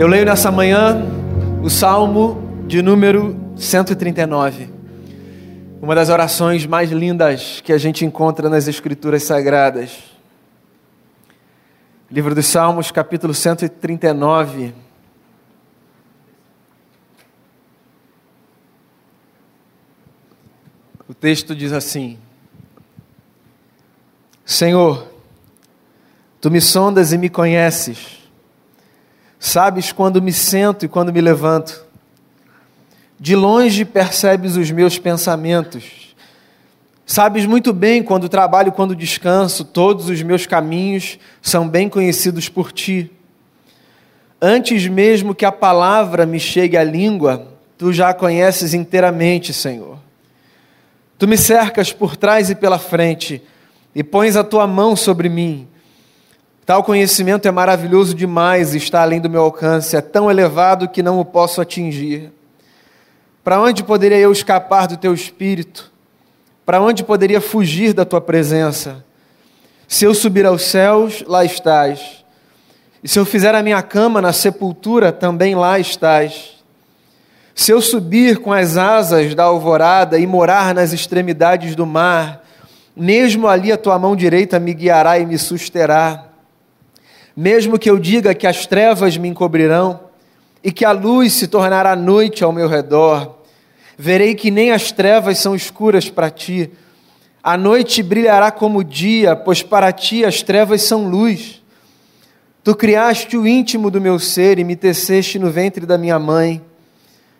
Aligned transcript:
Eu 0.00 0.06
leio 0.06 0.24
nessa 0.24 0.50
manhã 0.50 0.96
o 1.62 1.68
Salmo 1.68 2.64
de 2.66 2.80
número 2.80 3.38
139. 3.54 4.70
Uma 5.82 5.94
das 5.94 6.08
orações 6.08 6.64
mais 6.64 6.90
lindas 6.90 7.60
que 7.60 7.70
a 7.70 7.76
gente 7.76 8.02
encontra 8.02 8.48
nas 8.48 8.66
Escrituras 8.66 9.24
Sagradas. 9.24 9.98
Livro 12.10 12.34
dos 12.34 12.46
Salmos, 12.46 12.90
capítulo 12.90 13.34
139. 13.34 14.72
O 21.06 21.12
texto 21.12 21.54
diz 21.54 21.72
assim: 21.72 22.18
Senhor, 24.46 25.06
tu 26.40 26.50
me 26.50 26.62
sondas 26.62 27.12
e 27.12 27.18
me 27.18 27.28
conheces. 27.28 28.19
Sabes 29.42 29.90
quando 29.90 30.20
me 30.20 30.34
sento 30.34 30.84
e 30.84 30.88
quando 30.88 31.10
me 31.10 31.20
levanto. 31.22 31.86
De 33.18 33.34
longe 33.34 33.86
percebes 33.86 34.54
os 34.54 34.70
meus 34.70 34.98
pensamentos. 34.98 36.14
Sabes 37.06 37.46
muito 37.46 37.72
bem 37.72 38.02
quando 38.02 38.28
trabalho 38.28 38.68
e 38.68 38.72
quando 38.72 38.94
descanso, 38.94 39.64
todos 39.64 40.10
os 40.10 40.22
meus 40.22 40.46
caminhos 40.46 41.18
são 41.40 41.66
bem 41.66 41.88
conhecidos 41.88 42.50
por 42.50 42.70
ti. 42.70 43.10
Antes 44.40 44.86
mesmo 44.86 45.34
que 45.34 45.46
a 45.46 45.50
palavra 45.50 46.26
me 46.26 46.38
chegue 46.38 46.76
à 46.76 46.84
língua, 46.84 47.48
tu 47.78 47.94
já 47.94 48.10
a 48.10 48.14
conheces 48.14 48.74
inteiramente, 48.74 49.54
Senhor. 49.54 49.98
Tu 51.18 51.26
me 51.26 51.38
cercas 51.38 51.94
por 51.94 52.14
trás 52.14 52.50
e 52.50 52.54
pela 52.54 52.78
frente 52.78 53.42
e 53.94 54.04
pões 54.04 54.36
a 54.36 54.44
tua 54.44 54.66
mão 54.66 54.94
sobre 54.94 55.30
mim. 55.30 55.66
Tal 56.70 56.84
conhecimento 56.84 57.48
é 57.48 57.50
maravilhoso 57.50 58.14
demais 58.14 58.76
está 58.76 59.02
além 59.02 59.20
do 59.20 59.28
meu 59.28 59.42
alcance, 59.42 59.96
é 59.96 60.00
tão 60.00 60.30
elevado 60.30 60.88
que 60.88 61.02
não 61.02 61.18
o 61.18 61.24
posso 61.24 61.60
atingir. 61.60 62.30
Para 63.42 63.60
onde 63.60 63.82
poderia 63.82 64.18
eu 64.18 64.30
escapar 64.30 64.86
do 64.86 64.96
teu 64.96 65.12
espírito? 65.12 65.90
Para 66.64 66.80
onde 66.80 67.02
poderia 67.02 67.40
fugir 67.40 67.92
da 67.92 68.04
tua 68.04 68.20
presença? 68.20 69.04
Se 69.88 70.04
eu 70.04 70.14
subir 70.14 70.46
aos 70.46 70.62
céus, 70.62 71.24
lá 71.26 71.44
estás. 71.44 72.24
E 73.02 73.08
se 73.08 73.18
eu 73.18 73.26
fizer 73.26 73.52
a 73.52 73.64
minha 73.64 73.82
cama 73.82 74.22
na 74.22 74.32
sepultura, 74.32 75.10
também 75.10 75.56
lá 75.56 75.76
estás. 75.76 76.62
Se 77.52 77.72
eu 77.72 77.80
subir 77.80 78.38
com 78.38 78.52
as 78.52 78.76
asas 78.76 79.34
da 79.34 79.42
alvorada 79.42 80.20
e 80.20 80.24
morar 80.24 80.72
nas 80.72 80.92
extremidades 80.92 81.74
do 81.74 81.84
mar, 81.84 82.44
mesmo 82.94 83.48
ali 83.48 83.72
a 83.72 83.76
tua 83.76 83.98
mão 83.98 84.14
direita 84.14 84.60
me 84.60 84.72
guiará 84.72 85.18
e 85.18 85.26
me 85.26 85.36
susterá. 85.36 86.29
Mesmo 87.40 87.78
que 87.78 87.88
eu 87.88 87.98
diga 87.98 88.34
que 88.34 88.46
as 88.46 88.66
trevas 88.66 89.16
me 89.16 89.26
encobrirão 89.26 89.98
e 90.62 90.70
que 90.70 90.84
a 90.84 90.92
luz 90.92 91.32
se 91.32 91.48
tornará 91.48 91.96
noite 91.96 92.44
ao 92.44 92.52
meu 92.52 92.68
redor, 92.68 93.38
verei 93.96 94.34
que 94.34 94.50
nem 94.50 94.72
as 94.72 94.92
trevas 94.92 95.38
são 95.38 95.54
escuras 95.54 96.10
para 96.10 96.28
ti. 96.28 96.70
A 97.42 97.56
noite 97.56 98.02
brilhará 98.02 98.50
como 98.50 98.80
o 98.80 98.84
dia, 98.84 99.34
pois 99.34 99.62
para 99.62 99.90
ti 99.90 100.22
as 100.22 100.42
trevas 100.42 100.82
são 100.82 101.08
luz. 101.08 101.62
Tu 102.62 102.76
criaste 102.76 103.38
o 103.38 103.46
íntimo 103.46 103.90
do 103.90 104.02
meu 104.02 104.18
ser 104.18 104.58
e 104.58 104.62
me 104.64 104.76
teceste 104.76 105.38
no 105.38 105.50
ventre 105.50 105.86
da 105.86 105.96
minha 105.96 106.18
mãe. 106.18 106.60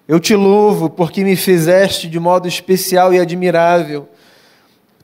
Eu 0.08 0.18
te 0.18 0.34
louvo 0.34 0.88
porque 0.88 1.22
me 1.22 1.36
fizeste 1.36 2.08
de 2.08 2.18
modo 2.18 2.48
especial 2.48 3.12
e 3.12 3.20
admirável. 3.20 4.08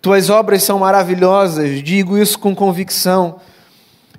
Tuas 0.00 0.30
obras 0.30 0.62
são 0.62 0.78
maravilhosas, 0.78 1.82
digo 1.82 2.16
isso 2.16 2.38
com 2.38 2.54
convicção. 2.54 3.38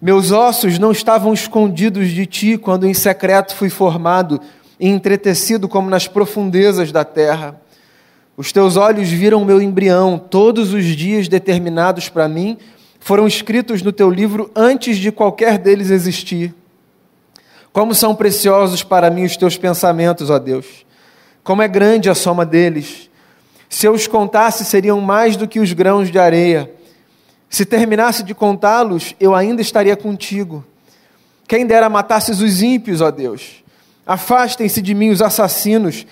Meus 0.02 0.32
ossos 0.32 0.78
não 0.78 0.92
estavam 0.92 1.34
escondidos 1.34 2.10
de 2.10 2.26
ti 2.26 2.58
quando 2.58 2.88
em 2.88 2.94
secreto 2.94 3.56
fui 3.56 3.70
formado 3.70 4.40
e 4.80 4.88
entretecido 4.88 5.68
como 5.68 5.90
nas 5.90 6.08
profundezas 6.08 6.92
da 6.92 7.04
terra. 7.04 7.60
Os 8.36 8.52
teus 8.52 8.78
olhos 8.78 9.10
viram 9.10 9.44
meu 9.44 9.60
embrião, 9.60 10.20
todos 10.20 10.72
os 10.72 10.86
dias 10.86 11.28
determinados 11.28 12.10
para 12.10 12.28
mim 12.28 12.58
foram 13.00 13.26
escritos 13.26 13.82
no 13.82 13.92
teu 13.92 14.12
livro 14.12 14.52
antes 14.56 14.98
de 14.98 15.12
qualquer 15.12 15.58
deles 15.58 15.90
existir. 15.90 16.54
Como 17.74 17.96
são 17.96 18.14
preciosos 18.14 18.84
para 18.84 19.10
mim 19.10 19.24
os 19.24 19.38
teus 19.38 19.58
pensamentos, 19.58 20.30
ó 20.30 20.38
Deus! 20.38 20.86
Como 21.44 21.62
é 21.62 21.68
grande 21.68 22.10
a 22.10 22.16
soma 22.16 22.46
deles! 22.46 23.10
Se 23.70 23.88
eu 23.88 23.94
os 23.94 24.08
contasse, 24.08 24.64
seriam 24.64 25.02
mais 25.02 25.36
do 25.36 25.48
que 25.48 25.60
os 25.60 25.74
grãos 25.74 26.12
de 26.12 26.20
areia. 26.20 26.72
Se 27.50 27.66
terminasse 27.66 28.24
de 28.24 28.36
contá-los, 28.36 29.16
eu 29.20 29.34
ainda 29.34 29.62
estaria 29.62 29.96
contigo. 29.96 30.66
Quem 31.48 31.66
dera 31.66 31.90
matasses 31.90 32.42
os 32.42 32.62
ímpios, 32.62 33.00
ó 33.00 33.10
Deus. 33.10 33.64
Afastem-se 34.06 34.82
de 34.82 34.94
mim 34.94 35.10
os 35.10 35.22
assassinos, 35.22 36.06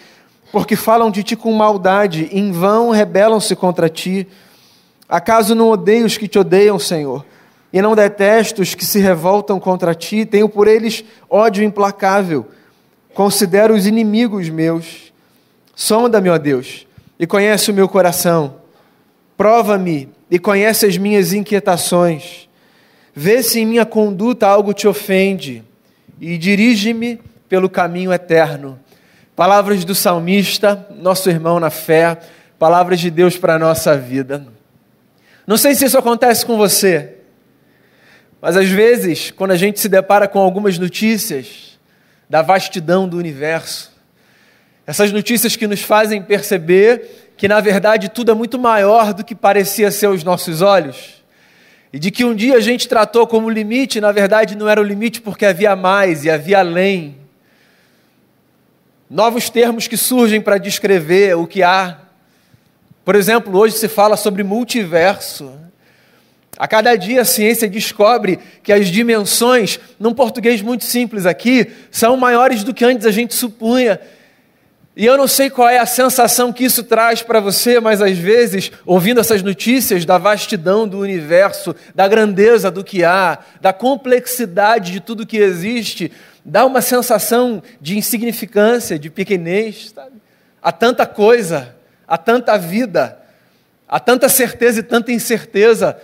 porque 0.51 0.75
falam 0.75 1.11
de 1.11 1.23
ti 1.23 1.35
com 1.35 1.51
maldade, 1.51 2.29
em 2.31 2.51
vão 2.51 2.91
rebelam-se 2.91 3.55
contra 3.55 3.89
ti. 3.89 4.27
Acaso 5.09 5.53
não 5.53 5.69
odeio 5.69 6.05
os 6.05 6.17
que 6.17 6.27
te 6.27 6.39
odeiam, 6.39 6.79
Senhor? 6.79 7.25
E 7.71 7.81
não 7.81 7.95
detesto 7.95 8.61
os 8.61 8.73
que 8.73 8.85
se 8.85 8.99
revoltam 8.99 9.59
contra 9.59 9.93
ti? 9.93 10.25
Tenho 10.25 10.47
por 10.47 10.67
eles 10.67 11.03
ódio 11.29 11.63
implacável. 11.63 12.45
Considero 13.13 13.73
os 13.73 13.85
inimigos 13.85 14.49
meus. 14.49 15.13
Sonda-me, 15.75 16.29
ó 16.29 16.37
Deus, 16.37 16.87
e 17.19 17.27
conhece 17.27 17.69
o 17.69 17.73
meu 17.73 17.89
coração. 17.89 18.55
Prova-me 19.35 20.14
e 20.29 20.39
conhece 20.39 20.85
as 20.85 20.97
minhas 20.97 21.33
inquietações. 21.33 22.49
Vê 23.13 23.41
se 23.41 23.59
em 23.59 23.65
minha 23.65 23.85
conduta 23.85 24.47
algo 24.47 24.73
te 24.73 24.87
ofende 24.87 25.63
e 26.19 26.37
dirige-me 26.37 27.19
pelo 27.47 27.69
caminho 27.69 28.11
eterno. 28.11 28.79
Palavras 29.35 29.85
do 29.85 29.93
salmista, 29.93 30.87
nosso 30.97 31.29
irmão 31.29 31.59
na 31.59 31.69
fé, 31.69 32.17
palavras 32.57 32.99
de 32.99 33.09
Deus 33.09 33.37
para 33.37 33.55
a 33.55 33.59
nossa 33.59 33.97
vida. 33.97 34.45
Não 35.45 35.57
sei 35.57 35.75
se 35.75 35.85
isso 35.85 35.97
acontece 35.97 36.45
com 36.45 36.57
você, 36.57 37.15
mas 38.41 38.57
às 38.57 38.69
vezes, 38.69 39.31
quando 39.31 39.51
a 39.51 39.57
gente 39.57 39.79
se 39.79 39.89
depara 39.89 40.27
com 40.27 40.39
algumas 40.39 40.77
notícias 40.77 41.79
da 42.29 42.41
vastidão 42.41 43.07
do 43.07 43.17
universo, 43.17 43.91
essas 44.85 45.11
notícias 45.11 45.55
que 45.55 45.67
nos 45.67 45.81
fazem 45.81 46.21
perceber 46.21 47.24
que 47.37 47.47
na 47.47 47.59
verdade 47.59 48.09
tudo 48.09 48.31
é 48.31 48.33
muito 48.33 48.57
maior 48.57 49.13
do 49.13 49.23
que 49.23 49.35
parecia 49.35 49.91
ser 49.91 50.07
aos 50.07 50.23
nossos 50.23 50.61
olhos. 50.61 51.23
E 51.91 51.99
de 51.99 52.11
que 52.11 52.25
um 52.25 52.35
dia 52.35 52.55
a 52.55 52.59
gente 52.59 52.87
tratou 52.87 53.25
como 53.25 53.49
limite, 53.49 54.01
na 54.01 54.11
verdade 54.11 54.55
não 54.55 54.67
era 54.67 54.81
o 54.81 54.83
limite 54.83 55.21
porque 55.21 55.45
havia 55.45 55.75
mais 55.75 56.25
e 56.25 56.29
havia 56.29 56.59
além. 56.59 57.17
Novos 59.09 59.49
termos 59.49 59.87
que 59.87 59.95
surgem 59.95 60.41
para 60.41 60.57
descrever 60.57 61.37
o 61.37 61.45
que 61.45 61.61
há. 61.61 61.99
Por 63.03 63.15
exemplo, 63.15 63.57
hoje 63.57 63.77
se 63.77 63.87
fala 63.87 64.17
sobre 64.17 64.43
multiverso. 64.43 65.53
A 66.57 66.67
cada 66.67 66.95
dia 66.95 67.21
a 67.21 67.25
ciência 67.25 67.69
descobre 67.69 68.39
que 68.63 68.71
as 68.71 68.87
dimensões, 68.87 69.79
num 69.99 70.13
português 70.13 70.61
muito 70.61 70.85
simples 70.85 71.25
aqui, 71.25 71.71
são 71.91 72.15
maiores 72.15 72.63
do 72.63 72.73
que 72.73 72.83
antes 72.83 73.05
a 73.05 73.11
gente 73.11 73.35
supunha. 73.35 73.99
E 74.97 75.05
eu 75.05 75.17
não 75.17 75.27
sei 75.27 75.49
qual 75.49 75.67
é 75.67 75.77
a 75.77 75.85
sensação 75.85 76.53
que 76.53 76.63
isso 76.63 76.81
traz 76.81 77.21
para 77.21 77.41
você, 77.41 77.81
mas 77.81 78.01
às 78.01 78.17
vezes, 78.17 78.71
ouvindo 78.85 79.19
essas 79.19 79.43
notícias 79.43 80.05
da 80.05 80.17
vastidão 80.17 80.87
do 80.87 80.99
universo, 80.99 81.75
da 81.93 82.07
grandeza 82.07 82.71
do 82.71 82.81
que 82.81 83.03
há, 83.03 83.39
da 83.59 83.73
complexidade 83.73 84.93
de 84.93 85.01
tudo 85.01 85.25
que 85.25 85.37
existe, 85.37 86.13
dá 86.45 86.65
uma 86.65 86.81
sensação 86.81 87.61
de 87.81 87.97
insignificância, 87.97 88.97
de 88.97 89.09
pequenez. 89.09 89.91
Sabe? 89.93 90.13
Há 90.61 90.71
tanta 90.71 91.05
coisa, 91.05 91.75
há 92.07 92.17
tanta 92.17 92.57
vida, 92.57 93.19
há 93.89 93.99
tanta 93.99 94.29
certeza 94.29 94.79
e 94.79 94.83
tanta 94.83 95.11
incerteza, 95.11 95.97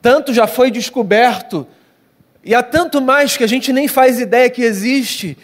tanto 0.00 0.32
já 0.32 0.46
foi 0.46 0.70
descoberto, 0.70 1.66
e 2.42 2.54
há 2.54 2.62
tanto 2.62 3.00
mais 3.00 3.36
que 3.36 3.44
a 3.44 3.46
gente 3.46 3.72
nem 3.72 3.86
faz 3.86 4.18
ideia 4.18 4.50
que 4.50 4.62
existe. 4.62 5.36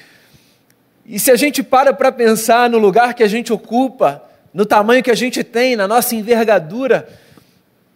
E 1.08 1.18
se 1.18 1.30
a 1.30 1.36
gente 1.36 1.62
para 1.62 1.94
para 1.94 2.12
pensar 2.12 2.68
no 2.68 2.76
lugar 2.76 3.14
que 3.14 3.22
a 3.22 3.28
gente 3.28 3.50
ocupa, 3.50 4.22
no 4.52 4.66
tamanho 4.66 5.02
que 5.02 5.10
a 5.10 5.14
gente 5.14 5.42
tem, 5.42 5.74
na 5.74 5.88
nossa 5.88 6.14
envergadura, 6.14 7.08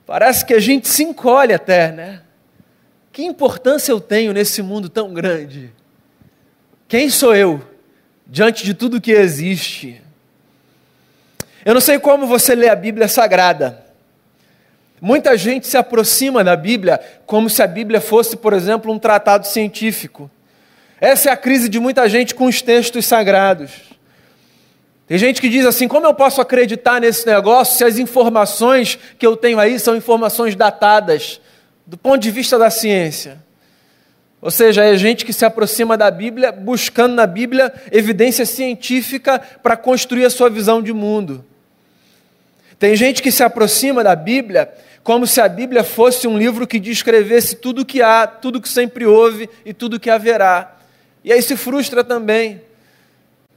parece 0.07 0.47
que 0.47 0.55
a 0.55 0.59
gente 0.59 0.89
se 0.89 1.03
encolhe 1.03 1.53
até, 1.53 1.93
né? 1.93 2.23
Que 3.13 3.23
importância 3.23 3.93
eu 3.93 4.01
tenho 4.01 4.33
nesse 4.33 4.63
mundo 4.63 4.89
tão 4.89 5.13
grande? 5.13 5.71
Quem 6.89 7.11
sou 7.11 7.37
eu 7.37 7.61
diante 8.27 8.65
de 8.65 8.73
tudo 8.73 8.99
que 8.99 9.13
existe? 9.13 10.01
Eu 11.67 11.75
não 11.75 11.83
sei 11.83 11.99
como 11.99 12.27
você 12.27 12.55
lê 12.55 12.71
a 12.71 12.75
Bíblia 12.75 13.09
Sagrada. 13.09 13.85
Muita 14.99 15.37
gente 15.37 15.67
se 15.67 15.77
aproxima 15.77 16.43
da 16.43 16.57
Bíblia 16.57 16.99
como 17.27 17.51
se 17.51 17.63
a 17.63 17.67
Bíblia 17.67 18.01
fosse, 18.01 18.39
por 18.39 18.55
exemplo, 18.55 18.91
um 18.91 18.99
tratado 18.99 19.47
científico. 19.47 20.31
Essa 21.03 21.31
é 21.31 21.33
a 21.33 21.37
crise 21.37 21.69
de 21.69 21.81
muita 21.81 22.09
gente 22.09 22.33
com 22.33 22.45
os 22.45 22.63
textos 22.63 23.07
sagrados. 23.07 23.73
Tem 25.05 25.19
gente 25.19 25.41
que 25.41 25.49
diz 25.49 25.67
assim: 25.67 25.89
como 25.89 26.07
eu 26.07 26.15
posso 26.15 26.41
acreditar 26.41 27.01
nesse 27.01 27.27
negócio 27.27 27.77
se 27.77 27.83
as 27.83 27.99
informações 27.99 28.97
que 29.19 29.27
eu 29.27 29.37
tenho 29.37 29.59
aí 29.59 29.81
são 29.81 29.97
informações 29.97 30.55
datadas, 30.55 31.41
do 31.85 31.99
ponto 31.99 32.19
de 32.19 32.31
vista 32.31 32.57
da 32.57 32.71
ciência? 32.71 33.43
Ou 34.41 34.49
seja, 34.49 34.85
é 34.85 34.97
gente 34.97 35.25
que 35.25 35.33
se 35.33 35.45
aproxima 35.45 35.97
da 35.97 36.09
Bíblia 36.09 36.53
buscando 36.53 37.17
na 37.17 37.27
Bíblia 37.27 37.75
evidência 37.91 38.47
científica 38.47 39.41
para 39.61 39.77
construir 39.77 40.25
a 40.25 40.31
sua 40.31 40.49
visão 40.49 40.81
de 40.81 40.93
mundo. 40.93 41.45
Tem 42.79 42.95
gente 42.95 43.21
que 43.21 43.33
se 43.33 43.43
aproxima 43.43 44.05
da 44.05 44.15
Bíblia 44.15 44.73
como 45.03 45.27
se 45.27 45.41
a 45.41 45.49
Bíblia 45.49 45.83
fosse 45.83 46.29
um 46.29 46.39
livro 46.39 46.65
que 46.65 46.79
descrevesse 46.79 47.57
tudo 47.57 47.83
o 47.83 47.85
que 47.85 48.01
há, 48.01 48.25
tudo 48.25 48.61
o 48.61 48.63
que 48.63 48.69
sempre 48.69 49.05
houve 49.05 49.51
e 49.67 49.75
tudo 49.75 49.95
o 49.97 50.01
que 50.01 50.09
haverá. 50.09 50.79
E 51.25 51.33
aí 51.33 51.41
se 51.41 51.57
frustra 51.57 52.03
também, 52.03 52.61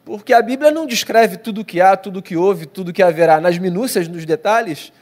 porque 0.04 0.34
a 0.34 0.42
Bíblia 0.42 0.70
não 0.70 0.86
descreve 0.86 1.38
tudo 1.38 1.62
o 1.62 1.66
que 1.66 1.82
há, 1.82 1.98
tudo 1.98 2.20
o 2.20 2.22
que 2.22 2.38
houve, 2.38 2.68
tudo 2.68 2.90
o 2.90 2.94
que 2.94 3.02
haverá. 3.02 3.42
Nas 3.42 3.58
minúcias, 3.58 4.08
nos 4.08 4.24
detalhes, 4.24 4.94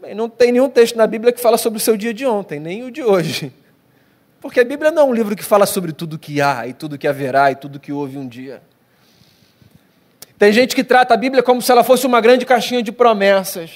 bem, 0.00 0.14
não 0.14 0.28
tem 0.28 0.52
nenhum 0.52 0.68
texto 0.68 0.96
na 0.96 1.06
Bíblia 1.06 1.32
que 1.32 1.40
fala 1.40 1.56
sobre 1.56 1.78
o 1.78 1.80
seu 1.80 1.96
dia 1.96 2.12
de 2.12 2.26
ontem, 2.26 2.60
nem 2.60 2.84
o 2.84 2.90
de 2.90 3.02
hoje. 3.02 3.52
Porque 4.40 4.60
a 4.60 4.64
Bíblia 4.64 4.90
não 4.90 5.02
é 5.02 5.04
um 5.06 5.14
livro 5.14 5.34
que 5.34 5.42
fala 5.42 5.64
sobre 5.64 5.92
tudo 5.92 6.16
o 6.16 6.18
que 6.18 6.40
há, 6.40 6.66
e 6.66 6.74
tudo 6.74 6.94
o 6.94 6.98
que 6.98 7.08
haverá, 7.08 7.50
e 7.50 7.54
tudo 7.54 7.76
o 7.76 7.80
que 7.80 7.92
houve 7.92 8.18
um 8.18 8.28
dia. 8.28 8.62
Tem 10.38 10.52
gente 10.52 10.76
que 10.76 10.84
trata 10.84 11.14
a 11.14 11.16
Bíblia 11.16 11.42
como 11.42 11.62
se 11.62 11.72
ela 11.72 11.82
fosse 11.82 12.06
uma 12.06 12.20
grande 12.20 12.44
caixinha 12.44 12.82
de 12.82 12.92
promessas. 12.92 13.70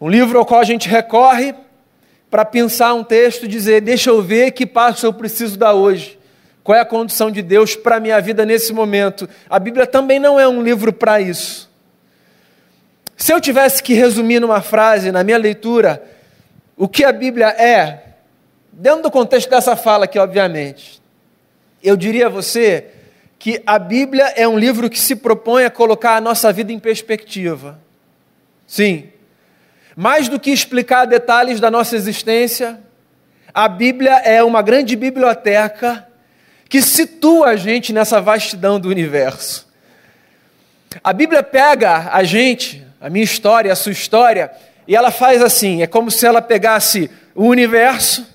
Um 0.00 0.08
livro 0.08 0.38
ao 0.38 0.46
qual 0.46 0.60
a 0.60 0.64
gente 0.64 0.88
recorre 0.88 1.54
para 2.30 2.42
pensar 2.42 2.94
um 2.94 3.04
texto 3.04 3.44
e 3.44 3.48
dizer: 3.48 3.82
deixa 3.82 4.08
eu 4.08 4.22
ver 4.22 4.52
que 4.52 4.64
passo 4.64 5.04
eu 5.04 5.12
preciso 5.12 5.58
dar 5.58 5.74
hoje. 5.74 6.18
Qual 6.62 6.76
é 6.76 6.80
a 6.80 6.84
condição 6.84 7.30
de 7.30 7.42
Deus 7.42 7.74
para 7.74 7.96
a 7.96 8.00
minha 8.00 8.20
vida 8.20 8.44
nesse 8.44 8.72
momento? 8.72 9.28
A 9.48 9.58
Bíblia 9.58 9.86
também 9.86 10.18
não 10.18 10.38
é 10.38 10.46
um 10.46 10.62
livro 10.62 10.92
para 10.92 11.20
isso. 11.20 11.70
Se 13.16 13.32
eu 13.32 13.40
tivesse 13.40 13.82
que 13.82 13.94
resumir 13.94 14.40
numa 14.40 14.60
frase, 14.60 15.12
na 15.12 15.24
minha 15.24 15.38
leitura, 15.38 16.02
o 16.76 16.88
que 16.88 17.04
a 17.04 17.12
Bíblia 17.12 17.48
é, 17.48 18.10
Dentro 18.80 19.02
do 19.02 19.10
contexto 19.10 19.50
dessa 19.50 19.76
fala 19.76 20.04
aqui, 20.04 20.18
obviamente, 20.18 21.02
eu 21.82 21.96
diria 21.96 22.26
a 22.26 22.30
você 22.30 22.86
que 23.38 23.62
a 23.66 23.78
Bíblia 23.78 24.32
é 24.36 24.46
um 24.46 24.58
livro 24.58 24.88
que 24.88 24.98
se 24.98 25.16
propõe 25.16 25.64
a 25.64 25.70
colocar 25.70 26.16
a 26.16 26.20
nossa 26.20 26.52
vida 26.52 26.72
em 26.72 26.78
perspectiva. 26.78 27.78
Sim. 28.66 29.10
Mais 29.96 30.28
do 30.28 30.38
que 30.38 30.50
explicar 30.50 31.04
detalhes 31.04 31.58
da 31.58 31.70
nossa 31.70 31.96
existência, 31.96 32.80
a 33.52 33.68
Bíblia 33.68 34.12
é 34.18 34.42
uma 34.42 34.62
grande 34.62 34.94
biblioteca 34.94 36.06
que 36.70 36.80
situa 36.80 37.48
a 37.48 37.56
gente 37.56 37.92
nessa 37.92 38.18
vastidão 38.18 38.80
do 38.80 38.88
universo. 38.88 39.68
A 41.04 41.12
Bíblia 41.12 41.42
pega 41.42 42.08
a 42.10 42.24
gente, 42.24 42.82
a 42.98 43.10
minha 43.10 43.24
história, 43.24 43.70
a 43.70 43.76
sua 43.76 43.92
história, 43.92 44.50
e 44.88 44.96
ela 44.96 45.10
faz 45.10 45.42
assim: 45.42 45.82
é 45.82 45.86
como 45.86 46.10
se 46.10 46.26
ela 46.26 46.40
pegasse 46.40 47.10
o 47.34 47.44
universo 47.44 48.30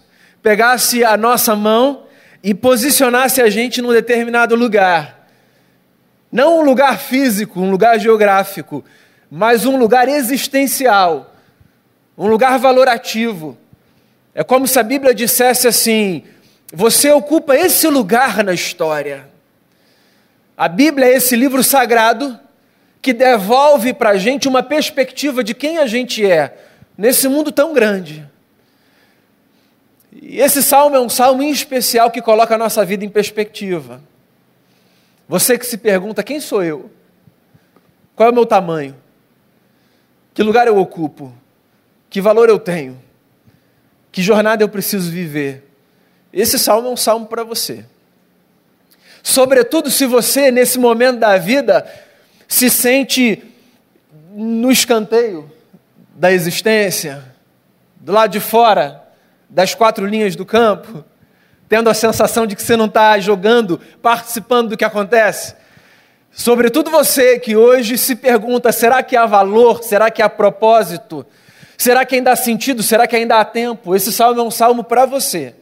pegasse 0.46 1.04
a 1.04 1.18
nossa 1.18 1.56
mão 1.56 2.04
e 2.44 2.54
posicionasse 2.54 3.42
a 3.42 3.50
gente 3.50 3.82
num 3.82 3.92
determinado 3.92 4.56
lugar. 4.56 5.28
Não 6.32 6.60
um 6.60 6.62
lugar 6.62 7.00
físico, 7.00 7.60
um 7.60 7.72
lugar 7.72 8.00
geográfico, 8.00 8.86
mas 9.32 9.66
um 9.66 9.76
lugar 9.76 10.08
existencial, 10.08 11.34
um 12.16 12.28
lugar 12.28 12.60
valorativo. 12.60 13.58
É 14.36 14.44
como 14.44 14.68
se 14.68 14.80
a 14.80 14.84
Bíblia 14.84 15.16
dissesse 15.16 15.68
assim: 15.68 16.24
você 16.74 17.12
ocupa 17.12 17.56
esse 17.56 17.88
lugar 17.88 18.44
na 18.44 18.54
história. 18.54 19.30
A 20.58 20.68
Bíblia 20.68 21.08
é 21.08 21.16
esse 21.16 21.36
livro 21.36 21.64
sagrado 21.64 22.40
que 23.02 23.14
devolve 23.14 23.94
para 23.94 24.12
a 24.12 24.18
gente 24.18 24.48
uma 24.48 24.64
perspectiva 24.64 25.44
de 25.44 25.54
quem 25.54 25.78
a 25.78 25.86
gente 25.86 26.26
é 26.26 26.58
nesse 26.98 27.28
mundo 27.28 27.52
tão 27.52 27.74
grande. 27.74 28.28
E 30.12 30.40
esse 30.40 30.64
salmo 30.64 30.96
é 30.96 31.00
um 31.00 31.10
salmo 31.10 31.44
em 31.44 31.52
especial 31.52 32.10
que 32.10 32.22
coloca 32.22 32.56
a 32.56 32.58
nossa 32.58 32.84
vida 32.86 33.04
em 33.04 33.10
perspectiva. 33.10 34.02
Você 35.28 35.58
que 35.58 35.66
se 35.66 35.78
pergunta: 35.78 36.24
quem 36.24 36.40
sou 36.40 36.64
eu? 36.64 36.90
Qual 38.16 38.30
é 38.30 38.32
o 38.32 38.36
meu 38.36 38.46
tamanho? 38.46 38.96
Que 40.34 40.42
lugar 40.42 40.68
eu 40.68 40.78
ocupo? 40.78 41.34
Que 42.10 42.22
valor 42.22 42.50
eu 42.50 42.58
tenho? 42.58 43.02
Que 44.12 44.22
jornada 44.22 44.64
eu 44.64 44.70
preciso 44.70 45.12
viver? 45.12 45.70
Esse 46.36 46.60
salmo 46.60 46.90
é 46.90 46.92
um 46.92 46.98
salmo 46.98 47.28
para 47.28 47.46
você. 47.46 47.86
Sobretudo 49.24 49.90
se 49.90 50.06
você, 50.06 50.52
nesse 50.52 50.78
momento 50.78 51.20
da 51.20 51.38
vida, 51.38 51.90
se 52.46 52.70
sente 52.70 53.42
no 54.34 54.70
escanteio 54.70 55.50
da 56.14 56.34
existência, 56.34 57.24
do 57.96 58.12
lado 58.12 58.32
de 58.32 58.42
fora, 58.42 59.02
das 59.50 59.74
quatro 59.74 60.06
linhas 60.06 60.36
do 60.36 60.46
campo, 60.46 61.06
tendo 61.70 61.90
a 61.90 61.94
sensação 61.94 62.46
de 62.46 62.54
que 62.54 62.62
você 62.62 62.76
não 62.76 62.86
está 62.86 63.18
jogando, 63.18 63.80
participando 64.02 64.70
do 64.70 64.78
que 64.78 64.84
acontece. 64.84 65.56
Sobretudo 66.32 66.92
você 66.92 67.40
que 67.40 67.56
hoje 67.56 67.98
se 67.98 68.14
pergunta: 68.14 68.74
será 68.74 69.02
que 69.02 69.16
há 69.16 69.26
valor? 69.26 69.82
Será 69.84 70.12
que 70.12 70.22
há 70.22 70.28
propósito? 70.28 71.26
Será 71.78 72.06
que 72.06 72.16
ainda 72.16 72.34
há 72.34 72.36
sentido? 72.36 72.84
Será 72.84 73.08
que 73.08 73.16
ainda 73.16 73.40
há 73.40 73.46
tempo? 73.46 73.96
Esse 73.96 74.12
salmo 74.12 74.42
é 74.42 74.44
um 74.44 74.52
salmo 74.52 74.84
para 74.84 75.06
você. 75.06 75.56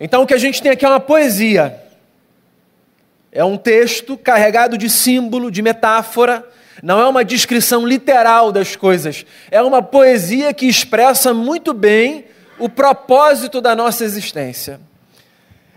Então 0.00 0.22
o 0.22 0.26
que 0.26 0.34
a 0.34 0.38
gente 0.38 0.62
tem 0.62 0.70
aqui 0.70 0.84
é 0.84 0.88
uma 0.88 1.00
poesia. 1.00 1.82
É 3.32 3.44
um 3.44 3.56
texto 3.56 4.16
carregado 4.16 4.78
de 4.78 4.88
símbolo, 4.88 5.50
de 5.50 5.60
metáfora, 5.60 6.44
não 6.82 7.00
é 7.00 7.08
uma 7.08 7.24
descrição 7.24 7.86
literal 7.86 8.52
das 8.52 8.76
coisas, 8.76 9.26
é 9.50 9.60
uma 9.60 9.82
poesia 9.82 10.54
que 10.54 10.66
expressa 10.66 11.34
muito 11.34 11.74
bem 11.74 12.24
o 12.58 12.68
propósito 12.68 13.60
da 13.60 13.74
nossa 13.74 14.04
existência. 14.04 14.80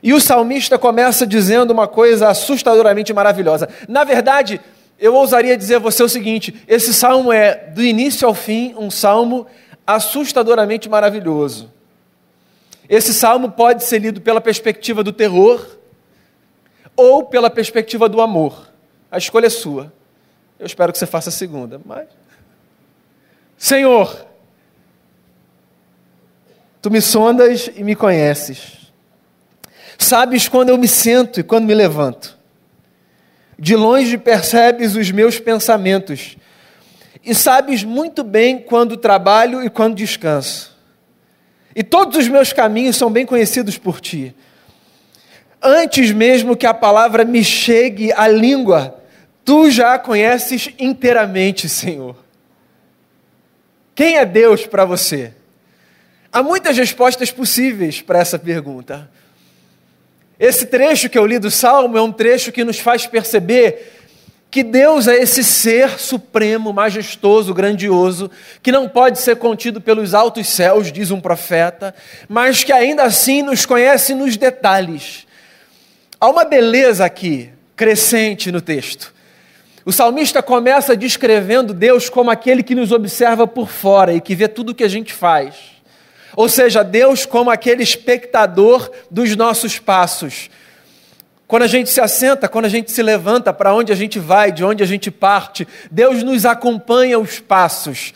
E 0.04 0.14
o 0.14 0.20
salmista 0.20 0.78
começa 0.78 1.28
dizendo 1.28 1.72
uma 1.72 1.88
coisa 1.88 2.30
assustadoramente 2.30 3.14
maravilhosa. 3.14 3.70
Na 3.88 4.04
verdade, 4.04 4.60
eu 5.00 5.14
ousaria 5.14 5.58
dizer 5.58 5.76
a 5.76 5.80
você 5.80 6.02
o 6.02 6.10
seguinte: 6.10 6.56
esse 6.68 6.94
salmo 6.94 7.32
é, 7.32 7.56
do 7.56 7.84
início 7.84 8.28
ao 8.28 8.34
fim, 8.34 8.74
um 8.78 8.90
salmo 8.90 9.46
assustadoramente 9.86 10.90
maravilhoso. 10.90 11.72
Esse 12.92 13.12
salmo 13.12 13.50
pode 13.50 13.84
ser 13.84 13.98
lido 13.98 14.22
pela 14.22 14.40
perspectiva 14.40 15.04
do 15.04 15.12
terror 15.12 15.66
ou 16.96 17.26
pela 17.26 17.50
perspectiva 17.50 18.08
do 18.08 18.22
amor. 18.22 18.70
A 19.10 19.18
escolha 19.18 19.48
é 19.48 19.50
sua. 19.50 19.92
Eu 20.60 20.68
espero 20.68 20.92
que 20.92 21.00
você 21.00 21.08
faça 21.08 21.30
a 21.30 21.32
segunda, 21.32 21.82
mas. 21.84 22.08
Senhor, 23.58 24.28
Tu 26.82 26.90
me 26.90 27.00
sondas 27.00 27.70
e 27.76 27.84
me 27.84 27.96
conheces. 27.96 28.92
Sabes 29.98 30.48
quando 30.48 30.70
eu 30.70 30.78
me 30.78 30.88
sento 30.88 31.40
e 31.40 31.44
quando 31.44 31.66
me 31.66 31.76
levanto. 31.76 32.38
De 33.58 33.76
longe 33.76 34.18
percebes 34.18 34.96
os 34.96 35.12
meus 35.12 35.40
pensamentos. 35.40 36.36
E 37.24 37.36
sabes 37.36 37.84
muito 37.84 38.24
bem 38.24 38.58
quando 38.58 38.98
trabalho 38.98 39.64
e 39.64 39.70
quando 39.70 39.96
descanso. 39.96 40.71
E 41.76 41.84
todos 41.84 42.18
os 42.18 42.28
meus 42.28 42.52
caminhos 42.52 42.96
são 42.96 43.12
bem 43.12 43.26
conhecidos 43.26 43.78
por 43.78 44.02
ti. 44.02 44.36
Antes 45.62 46.12
mesmo 46.12 46.56
que 46.56 46.66
a 46.66 46.74
palavra 46.74 47.24
me 47.24 47.44
chegue 47.44 48.12
à 48.14 48.28
língua, 48.28 49.00
tu 49.46 49.70
já 49.70 49.94
a 49.94 50.00
conheces 50.00 50.70
inteiramente, 50.80 51.70
Senhor. 51.70 52.16
Quem 53.94 54.18
é 54.18 54.26
Deus 54.26 54.66
para 54.66 54.86
você? 54.86 55.34
Há 56.32 56.42
muitas 56.42 56.78
respostas 56.78 57.30
possíveis 57.30 58.02
para 58.02 58.20
essa 58.20 58.40
pergunta. 58.40 59.10
Esse 60.40 60.66
trecho 60.66 61.10
que 61.10 61.20
eu 61.20 61.26
li 61.26 61.38
do 61.38 61.52
Salmo 61.52 61.98
é 61.98 62.02
um 62.02 62.12
trecho 62.12 62.52
que 62.52 62.64
nos 62.64 62.80
faz 62.80 63.06
perceber 63.06 64.01
que 64.52 64.64
Deus 64.64 65.08
é 65.08 65.16
esse 65.16 65.46
ser 65.46 65.98
supremo, 65.98 66.74
majestoso, 66.74 67.54
grandioso, 67.54 68.30
que 68.62 68.70
não 68.70 68.90
pode 68.90 69.18
ser 69.18 69.38
contido 69.38 69.80
pelos 69.80 70.14
altos 70.14 70.50
céus, 70.50 70.92
diz 70.92 71.10
um 71.10 71.22
profeta, 71.22 71.96
mas 72.28 72.62
que 72.62 72.74
ainda 72.74 73.04
assim 73.04 73.42
nos 73.42 73.66
conhece 73.66 74.14
nos 74.14 74.36
detalhes. 74.36 75.26
Há 76.20 76.30
uma 76.30 76.44
beleza 76.44 77.06
aqui, 77.06 77.50
crescente 77.78 78.52
no 78.52 78.60
texto. 78.60 79.14
O 79.86 79.92
salmista 79.94 80.44
começa 80.44 80.98
descrevendo 80.98 81.74
Deus 81.74 82.10
como 82.10 82.30
aquele 82.30 82.62
que 82.62 82.76
nos 82.76 82.92
observa 82.92 83.48
por 83.48 83.70
fora 83.70 84.14
e 84.14 84.20
que 84.20 84.36
vê 84.36 84.50
tudo 84.50 84.74
o 84.74 84.76
que 84.76 84.84
a 84.84 84.90
gente 84.90 85.14
faz. 85.14 85.56
Ou 86.36 86.50
seja, 86.50 86.84
Deus 86.84 87.26
como 87.26 87.50
aquele 87.50 87.84
espectador 87.84 88.92
dos 89.10 89.34
nossos 89.36 89.80
passos. 89.80 90.50
Quando 91.52 91.64
a 91.64 91.68
gente 91.68 91.90
se 91.90 92.00
assenta, 92.00 92.48
quando 92.48 92.64
a 92.64 92.70
gente 92.70 92.94
se 92.94 93.04
levanta, 93.04 93.52
para 93.52 93.76
onde 93.76 93.92
a 93.92 93.96
gente 93.96 94.18
vai, 94.18 94.54
de 94.54 94.64
onde 94.64 94.82
a 94.82 94.86
gente 94.86 95.12
parte, 95.12 95.68
Deus 95.92 96.24
nos 96.24 96.46
acompanha 96.46 97.20
os 97.20 97.42
passos. 97.42 98.14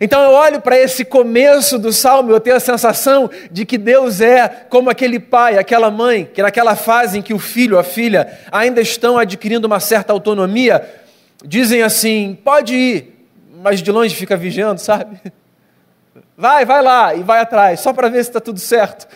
Então 0.00 0.22
eu 0.22 0.30
olho 0.30 0.60
para 0.60 0.78
esse 0.78 1.04
começo 1.04 1.80
do 1.80 1.92
salmo, 1.92 2.30
eu 2.30 2.38
tenho 2.38 2.54
a 2.54 2.60
sensação 2.60 3.28
de 3.50 3.66
que 3.66 3.76
Deus 3.76 4.20
é 4.20 4.46
como 4.46 4.88
aquele 4.88 5.18
pai, 5.18 5.58
aquela 5.58 5.90
mãe, 5.90 6.30
que 6.32 6.40
naquela 6.40 6.76
fase 6.76 7.18
em 7.18 7.22
que 7.22 7.34
o 7.34 7.40
filho, 7.40 7.76
a 7.76 7.82
filha 7.82 8.38
ainda 8.52 8.80
estão 8.80 9.18
adquirindo 9.18 9.66
uma 9.66 9.80
certa 9.80 10.12
autonomia, 10.12 10.88
dizem 11.44 11.82
assim: 11.82 12.38
pode 12.44 12.72
ir, 12.72 13.26
mas 13.64 13.82
de 13.82 13.90
longe 13.90 14.14
fica 14.14 14.36
vigiando, 14.36 14.80
sabe? 14.80 15.20
Vai, 16.38 16.64
vai 16.64 16.82
lá 16.82 17.14
e 17.14 17.22
vai 17.22 17.40
atrás, 17.40 17.80
só 17.80 17.92
para 17.92 18.08
ver 18.08 18.22
se 18.22 18.30
está 18.30 18.40
tudo 18.40 18.60
certo. 18.60 19.08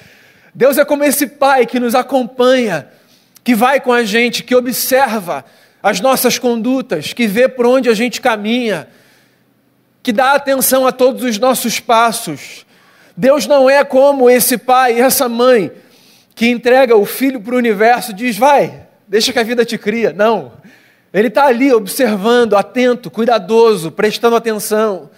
Deus 0.55 0.77
é 0.77 0.85
como 0.85 1.05
esse 1.05 1.27
pai 1.27 1.67
que 1.67 1.79
nos 1.79 1.95
acompanha, 1.95 2.89
que 3.43 3.55
vai 3.55 3.81
com 3.81 3.93
a 3.93 4.03
gente, 4.05 4.43
que 4.43 4.55
observa 4.55 5.45
as 5.83 6.01
nossas 6.01 6.39
condutas, 6.39 7.13
que 7.13 7.27
vê 7.27 7.49
por 7.49 7.67
onde 7.67 7.89
a 7.89 7.95
gente 7.95 8.21
caminha, 8.21 8.89
que 10.03 10.13
dá 10.13 10.33
atenção 10.33 10.87
a 10.87 10.93
todos 10.93 11.25
os 11.25 11.39
nossos 11.39 11.81
passos. 11.81 12.67
Deus 13.17 13.47
não 13.47 13.69
é 13.69 13.85
como 13.85 14.29
esse 14.29 14.57
pai 14.59 14.97
e 14.97 15.01
essa 15.01 15.29
mãe 15.29 15.71
que 16.35 16.49
entrega 16.49 16.97
o 16.97 17.05
filho 17.05 17.41
para 17.41 17.55
o 17.55 17.59
universo 17.59 18.13
e 18.13 18.15
diz: 18.15 18.37
vai, 18.37 18.87
deixa 19.07 19.33
que 19.33 19.39
a 19.39 19.43
vida 19.43 19.65
te 19.65 19.77
cria. 19.77 20.13
Não. 20.13 20.53
Ele 21.13 21.29
está 21.29 21.47
ali 21.47 21.73
observando, 21.73 22.57
atento, 22.57 23.11
cuidadoso, 23.11 23.91
prestando 23.91 24.37
atenção, 24.37 25.11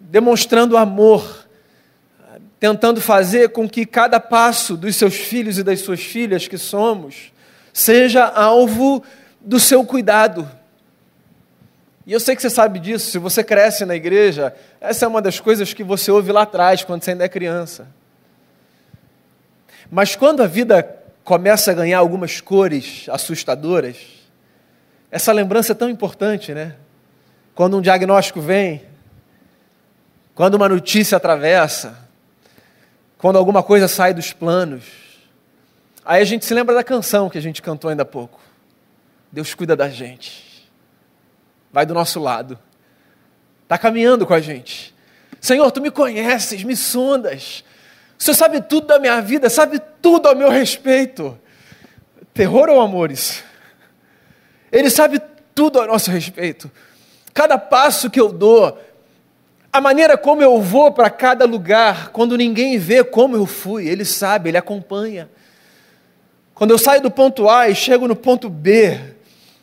demonstrando 0.00 0.76
amor, 0.76 1.43
tentando 2.64 2.98
fazer 2.98 3.50
com 3.50 3.68
que 3.68 3.84
cada 3.84 4.18
passo 4.18 4.74
dos 4.74 4.96
seus 4.96 5.14
filhos 5.14 5.58
e 5.58 5.62
das 5.62 5.80
suas 5.80 6.00
filhas 6.00 6.48
que 6.48 6.56
somos 6.56 7.30
seja 7.74 8.24
alvo 8.24 9.04
do 9.38 9.60
seu 9.60 9.84
cuidado. 9.84 10.50
E 12.06 12.12
eu 12.14 12.18
sei 12.18 12.34
que 12.34 12.40
você 12.40 12.48
sabe 12.48 12.78
disso, 12.78 13.10
se 13.10 13.18
você 13.18 13.44
cresce 13.44 13.84
na 13.84 13.94
igreja, 13.94 14.54
essa 14.80 15.04
é 15.04 15.08
uma 15.08 15.20
das 15.20 15.38
coisas 15.38 15.74
que 15.74 15.84
você 15.84 16.10
ouve 16.10 16.32
lá 16.32 16.44
atrás, 16.44 16.82
quando 16.82 17.04
você 17.04 17.10
ainda 17.10 17.26
é 17.26 17.28
criança. 17.28 17.86
Mas 19.90 20.16
quando 20.16 20.42
a 20.42 20.46
vida 20.46 20.88
começa 21.22 21.70
a 21.70 21.74
ganhar 21.74 21.98
algumas 21.98 22.40
cores 22.40 23.04
assustadoras, 23.10 23.98
essa 25.10 25.32
lembrança 25.32 25.72
é 25.72 25.74
tão 25.74 25.90
importante, 25.90 26.54
né? 26.54 26.76
Quando 27.54 27.76
um 27.76 27.82
diagnóstico 27.82 28.40
vem, 28.40 28.86
quando 30.34 30.54
uma 30.54 30.66
notícia 30.66 31.18
atravessa, 31.18 32.03
quando 33.24 33.38
alguma 33.38 33.62
coisa 33.62 33.88
sai 33.88 34.12
dos 34.12 34.34
planos, 34.34 34.84
aí 36.04 36.20
a 36.20 36.24
gente 36.26 36.44
se 36.44 36.52
lembra 36.52 36.74
da 36.74 36.84
canção 36.84 37.30
que 37.30 37.38
a 37.38 37.40
gente 37.40 37.62
cantou 37.62 37.88
ainda 37.88 38.02
há 38.02 38.04
pouco. 38.04 38.38
Deus 39.32 39.54
cuida 39.54 39.74
da 39.74 39.88
gente 39.88 40.68
vai 41.72 41.86
do 41.86 41.94
nosso 41.94 42.20
lado, 42.20 42.58
está 43.62 43.78
caminhando 43.78 44.26
com 44.26 44.34
a 44.34 44.42
gente. 44.42 44.94
Senhor, 45.40 45.70
tu 45.70 45.80
me 45.80 45.90
conheces, 45.90 46.62
me 46.64 46.76
sondas. 46.76 47.64
O 48.18 48.22
Senhor 48.22 48.34
sabe 48.34 48.60
tudo 48.60 48.88
da 48.88 48.98
minha 48.98 49.22
vida, 49.22 49.48
sabe 49.48 49.80
tudo 50.02 50.28
a 50.28 50.34
meu 50.34 50.50
respeito. 50.50 51.38
Terror 52.34 52.68
ou 52.68 52.78
amores? 52.78 53.42
Ele 54.70 54.90
sabe 54.90 55.18
tudo 55.54 55.80
a 55.80 55.86
nosso 55.86 56.10
respeito. 56.10 56.70
Cada 57.32 57.56
passo 57.56 58.10
que 58.10 58.20
eu 58.20 58.30
dou, 58.30 58.78
a 59.74 59.80
maneira 59.80 60.16
como 60.16 60.40
eu 60.40 60.60
vou 60.60 60.92
para 60.92 61.10
cada 61.10 61.44
lugar, 61.44 62.10
quando 62.10 62.36
ninguém 62.36 62.78
vê 62.78 63.02
como 63.02 63.36
eu 63.36 63.44
fui, 63.44 63.88
ele 63.88 64.04
sabe, 64.04 64.48
ele 64.48 64.56
acompanha. 64.56 65.28
Quando 66.54 66.70
eu 66.70 66.78
saio 66.78 67.02
do 67.02 67.10
ponto 67.10 67.48
A 67.48 67.68
e 67.68 67.74
chego 67.74 68.06
no 68.06 68.14
ponto 68.14 68.48
B, 68.48 69.00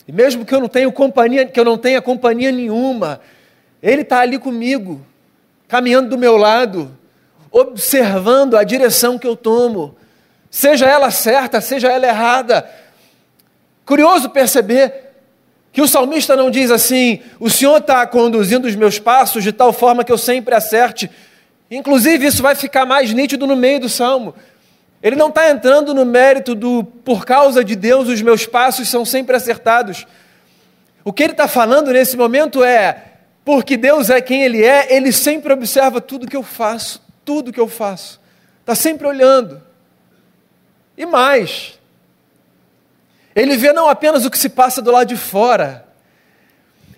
e 0.05 0.11
mesmo 0.11 0.43
que 0.43 0.53
eu 0.53 0.59
não 0.59 0.67
tenha 0.67 0.91
companhia, 0.91 1.45
que 1.45 1.57
eu 1.57 1.63
não 1.63 1.77
tenha 1.77 2.01
companhia 2.01 2.51
nenhuma, 2.51 3.21
Ele 3.81 4.01
está 4.01 4.19
ali 4.19 4.37
comigo, 4.37 4.99
caminhando 5.69 6.09
do 6.09 6.17
meu 6.17 6.35
lado, 6.35 6.91
observando 7.49 8.57
a 8.57 8.65
direção 8.65 9.17
que 9.17 9.25
eu 9.25 9.37
tomo, 9.37 9.95
seja 10.49 10.87
ela 10.87 11.09
certa, 11.09 11.61
seja 11.61 11.89
ela 11.89 12.05
errada. 12.05 12.69
Curioso 13.85 14.29
perceber 14.29 15.00
que 15.71 15.81
o 15.81 15.87
salmista 15.87 16.35
não 16.35 16.51
diz 16.51 16.69
assim: 16.69 17.21
o 17.39 17.49
Senhor 17.49 17.77
está 17.77 18.05
conduzindo 18.05 18.67
os 18.67 18.75
meus 18.75 18.99
passos 18.99 19.43
de 19.43 19.51
tal 19.51 19.71
forma 19.71 20.03
que 20.03 20.11
eu 20.11 20.17
sempre 20.17 20.53
acerte. 20.53 21.09
Inclusive, 21.69 22.25
isso 22.25 22.43
vai 22.43 22.55
ficar 22.55 22.85
mais 22.85 23.13
nítido 23.13 23.47
no 23.47 23.55
meio 23.55 23.79
do 23.79 23.89
salmo. 23.89 24.35
Ele 25.01 25.15
não 25.15 25.29
está 25.29 25.49
entrando 25.49 25.93
no 25.93 26.05
mérito 26.05 26.53
do 26.53 26.83
por 26.83 27.25
causa 27.25 27.63
de 27.63 27.75
Deus 27.75 28.07
os 28.07 28.21
meus 28.21 28.45
passos 28.45 28.87
são 28.87 29.05
sempre 29.05 29.35
acertados. 29.35 30.05
O 31.03 31.11
que 31.11 31.23
ele 31.23 31.31
está 31.31 31.47
falando 31.47 31.91
nesse 31.91 32.15
momento 32.15 32.63
é 32.63 33.11
porque 33.43 33.75
Deus 33.75 34.09
é 34.09 34.21
quem 34.21 34.43
Ele 34.43 34.63
é, 34.63 34.95
Ele 34.95 35.11
sempre 35.11 35.51
observa 35.51 35.99
tudo 35.99 36.27
que 36.27 36.37
eu 36.37 36.43
faço, 36.43 37.01
tudo 37.25 37.51
que 37.51 37.59
eu 37.59 37.67
faço, 37.67 38.21
está 38.59 38.75
sempre 38.75 39.07
olhando. 39.07 39.61
E 40.95 41.05
mais, 41.05 41.79
Ele 43.35 43.55
vê 43.55 43.71
não 43.73 43.89
apenas 43.89 44.25
o 44.25 44.31
que 44.31 44.37
se 44.37 44.49
passa 44.49 44.81
do 44.81 44.91
lado 44.91 45.07
de 45.07 45.17
fora, 45.17 45.85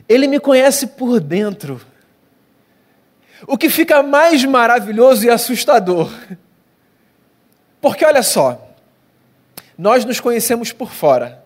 Ele 0.07 0.27
me 0.27 0.39
conhece 0.39 0.87
por 0.87 1.19
dentro. 1.19 1.81
O 3.45 3.57
que 3.57 3.69
fica 3.69 4.01
mais 4.01 4.43
maravilhoso 4.45 5.25
e 5.25 5.29
assustador 5.29 6.09
porque 7.83 8.05
olha 8.05 8.23
só, 8.23 8.65
nós 9.77 10.05
nos 10.05 10.17
conhecemos 10.21 10.71
por 10.71 10.93
fora. 10.93 11.43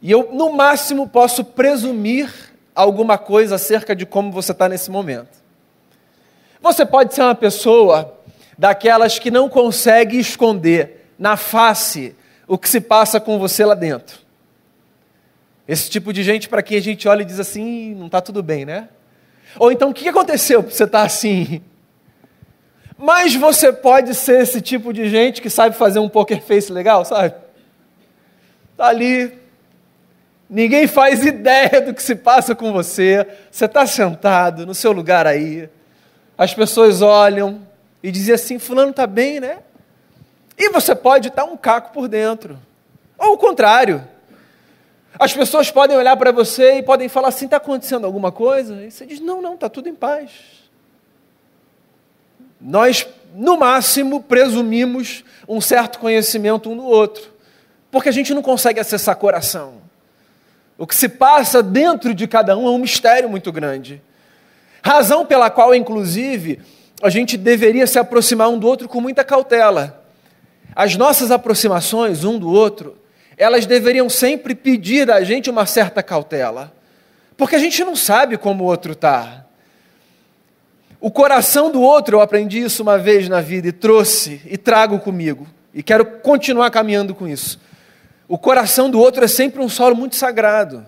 E 0.00 0.10
eu, 0.10 0.30
no 0.32 0.50
máximo, 0.50 1.06
posso 1.06 1.44
presumir 1.44 2.32
alguma 2.74 3.18
coisa 3.18 3.56
acerca 3.56 3.94
de 3.94 4.06
como 4.06 4.32
você 4.32 4.52
está 4.52 4.66
nesse 4.66 4.90
momento. 4.90 5.44
Você 6.58 6.86
pode 6.86 7.14
ser 7.14 7.20
uma 7.20 7.34
pessoa 7.34 8.18
daquelas 8.56 9.18
que 9.18 9.30
não 9.30 9.46
consegue 9.46 10.18
esconder 10.18 11.06
na 11.18 11.36
face 11.36 12.16
o 12.46 12.56
que 12.56 12.68
se 12.68 12.80
passa 12.80 13.20
com 13.20 13.38
você 13.38 13.64
lá 13.64 13.74
dentro. 13.74 14.18
Esse 15.66 15.90
tipo 15.90 16.12
de 16.12 16.22
gente 16.22 16.48
para 16.48 16.62
quem 16.62 16.78
a 16.78 16.82
gente 16.82 17.08
olha 17.08 17.22
e 17.22 17.24
diz 17.24 17.40
assim, 17.40 17.94
não 17.94 18.06
está 18.06 18.20
tudo 18.20 18.42
bem, 18.42 18.64
né? 18.64 18.88
Ou 19.58 19.72
então, 19.72 19.90
o 19.90 19.94
que 19.94 20.08
aconteceu 20.08 20.62
para 20.62 20.72
você 20.72 20.84
estar 20.84 21.00
tá 21.00 21.04
assim? 21.04 21.62
Mas 22.96 23.34
você 23.34 23.72
pode 23.72 24.14
ser 24.14 24.42
esse 24.42 24.60
tipo 24.60 24.92
de 24.92 25.08
gente 25.08 25.42
que 25.42 25.50
sabe 25.50 25.76
fazer 25.76 25.98
um 25.98 26.08
poker 26.08 26.40
face 26.40 26.72
legal, 26.72 27.04
sabe? 27.04 27.34
Está 28.72 28.86
ali, 28.88 29.32
ninguém 30.48 30.86
faz 30.86 31.24
ideia 31.24 31.80
do 31.80 31.92
que 31.92 32.02
se 32.02 32.14
passa 32.14 32.54
com 32.54 32.72
você, 32.72 33.26
você 33.50 33.64
está 33.64 33.86
sentado 33.86 34.64
no 34.64 34.74
seu 34.74 34.92
lugar 34.92 35.26
aí, 35.26 35.68
as 36.38 36.54
pessoas 36.54 37.02
olham 37.02 37.66
e 38.02 38.10
dizem 38.10 38.34
assim: 38.34 38.58
Fulano 38.58 38.90
está 38.90 39.06
bem, 39.06 39.40
né? 39.40 39.58
E 40.58 40.70
você 40.70 40.94
pode 40.94 41.28
estar 41.28 41.44
um 41.44 41.56
caco 41.56 41.92
por 41.92 42.08
dentro, 42.08 42.58
ou 43.18 43.34
o 43.34 43.38
contrário. 43.38 44.06
As 45.18 45.32
pessoas 45.32 45.70
podem 45.70 45.96
olhar 45.96 46.16
para 46.16 46.32
você 46.32 46.78
e 46.78 46.82
podem 46.82 47.08
falar 47.08 47.28
assim: 47.28 47.46
está 47.46 47.56
acontecendo 47.58 48.04
alguma 48.04 48.32
coisa? 48.32 48.84
E 48.84 48.90
você 48.90 49.06
diz: 49.06 49.20
não, 49.20 49.40
não, 49.40 49.54
está 49.54 49.68
tudo 49.68 49.88
em 49.88 49.94
paz 49.94 50.56
nós, 52.60 53.06
no 53.34 53.56
máximo, 53.56 54.22
presumimos 54.22 55.24
um 55.48 55.60
certo 55.60 55.98
conhecimento 55.98 56.70
um 56.70 56.76
do 56.76 56.84
outro, 56.84 57.32
porque 57.90 58.08
a 58.08 58.12
gente 58.12 58.34
não 58.34 58.42
consegue 58.42 58.80
acessar 58.80 59.16
coração. 59.16 59.74
O 60.78 60.86
que 60.86 60.94
se 60.94 61.08
passa 61.08 61.62
dentro 61.62 62.14
de 62.14 62.26
cada 62.26 62.56
um 62.56 62.66
é 62.66 62.70
um 62.70 62.78
mistério 62.78 63.28
muito 63.28 63.52
grande. 63.52 64.02
Razão 64.82 65.24
pela 65.24 65.48
qual, 65.48 65.74
inclusive, 65.74 66.60
a 67.02 67.08
gente 67.08 67.36
deveria 67.36 67.86
se 67.86 67.98
aproximar 67.98 68.48
um 68.48 68.58
do 68.58 68.66
outro 68.66 68.88
com 68.88 69.00
muita 69.00 69.24
cautela. 69.24 70.04
As 70.76 70.94
nossas 70.94 71.30
aproximações 71.30 72.22
um 72.22 72.38
do 72.38 72.50
outro, 72.50 72.98
elas 73.34 73.64
deveriam 73.64 74.10
sempre 74.10 74.54
pedir 74.54 75.06
da 75.06 75.24
gente 75.24 75.48
uma 75.48 75.64
certa 75.64 76.02
cautela, 76.02 76.70
porque 77.34 77.56
a 77.56 77.58
gente 77.58 77.82
não 77.82 77.96
sabe 77.96 78.36
como 78.36 78.62
o 78.62 78.66
outro 78.66 78.92
está. 78.92 79.46
O 81.00 81.10
coração 81.10 81.72
do 81.72 81.80
outro, 81.80 82.16
eu 82.16 82.20
aprendi 82.20 82.60
isso 82.60 82.82
uma 82.82 82.98
vez 82.98 83.26
na 83.26 83.40
vida 83.40 83.68
e 83.68 83.72
trouxe 83.72 84.42
e 84.44 84.58
trago 84.58 84.98
comigo. 84.98 85.46
E 85.72 85.82
quero 85.82 86.04
continuar 86.04 86.70
caminhando 86.70 87.14
com 87.14 87.26
isso. 87.26 87.58
O 88.28 88.36
coração 88.36 88.90
do 88.90 89.00
outro 89.00 89.24
é 89.24 89.28
sempre 89.28 89.62
um 89.62 89.70
solo 89.70 89.96
muito 89.96 90.14
sagrado. 90.14 90.84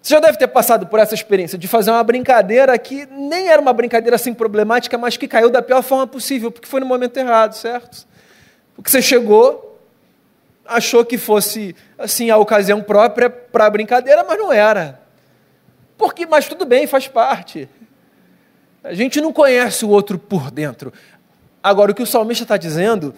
Você 0.00 0.14
já 0.14 0.20
deve 0.20 0.38
ter 0.38 0.48
passado 0.48 0.86
por 0.86 1.00
essa 1.00 1.14
experiência 1.14 1.58
de 1.58 1.66
fazer 1.66 1.90
uma 1.90 2.04
brincadeira 2.04 2.78
que 2.78 3.06
nem 3.06 3.48
era 3.48 3.60
uma 3.60 3.72
brincadeira 3.72 4.14
assim 4.14 4.32
problemática, 4.32 4.96
mas 4.96 5.16
que 5.16 5.26
caiu 5.26 5.50
da 5.50 5.62
pior 5.62 5.82
forma 5.82 6.06
possível, 6.06 6.52
porque 6.52 6.68
foi 6.68 6.78
no 6.78 6.86
momento 6.86 7.16
errado, 7.16 7.54
certo? 7.54 8.07
Porque 8.78 8.92
você 8.92 9.02
chegou, 9.02 9.76
achou 10.64 11.04
que 11.04 11.18
fosse 11.18 11.74
assim 11.98 12.30
a 12.30 12.36
ocasião 12.36 12.80
própria 12.80 13.28
para 13.28 13.66
a 13.66 13.70
brincadeira, 13.70 14.22
mas 14.22 14.38
não 14.38 14.52
era. 14.52 15.02
Porque, 15.96 16.24
mas 16.24 16.46
tudo 16.46 16.64
bem, 16.64 16.86
faz 16.86 17.08
parte. 17.08 17.68
A 18.84 18.94
gente 18.94 19.20
não 19.20 19.32
conhece 19.32 19.84
o 19.84 19.88
outro 19.88 20.16
por 20.16 20.52
dentro. 20.52 20.92
Agora, 21.60 21.90
o 21.90 21.94
que 21.94 22.04
o 22.04 22.06
salmista 22.06 22.44
está 22.44 22.56
dizendo 22.56 23.12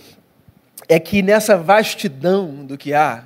é 0.88 0.98
que 0.98 1.20
nessa 1.20 1.58
vastidão 1.58 2.64
do 2.64 2.78
que 2.78 2.94
há, 2.94 3.24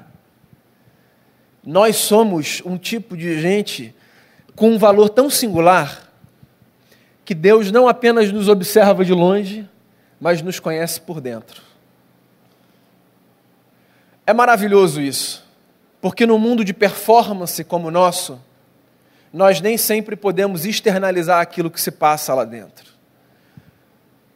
nós 1.65 1.95
somos 1.95 2.61
um 2.67 2.77
tipo 2.77 3.17
de 3.17 3.41
gente 3.41 3.95
com 4.57 4.71
um 4.71 4.79
valor 4.79 5.09
tão 5.09 5.31
singular 5.31 6.13
que 7.25 7.33
Deus 7.33 7.71
não 7.71 7.87
apenas 7.87 8.33
nos 8.33 8.49
observa 8.49 9.05
de 9.05 9.13
longe, 9.13 9.69
mas 10.21 10.43
nos 10.43 10.59
conhece 10.59 11.01
por 11.01 11.21
dentro. 11.21 11.63
É 14.27 14.33
maravilhoso 14.33 15.01
isso, 15.01 15.45
porque 16.01 16.25
no 16.25 16.39
mundo 16.39 16.65
de 16.65 16.73
performance 16.73 17.63
como 17.63 17.89
o 17.89 17.91
nosso, 17.91 18.41
nós 19.33 19.61
nem 19.61 19.77
sempre 19.77 20.17
podemos 20.17 20.65
externalizar 20.65 21.41
aquilo 21.41 21.71
que 21.71 21.81
se 21.81 21.91
passa 21.91 22.33
lá 22.33 22.45
dentro. 22.45 22.95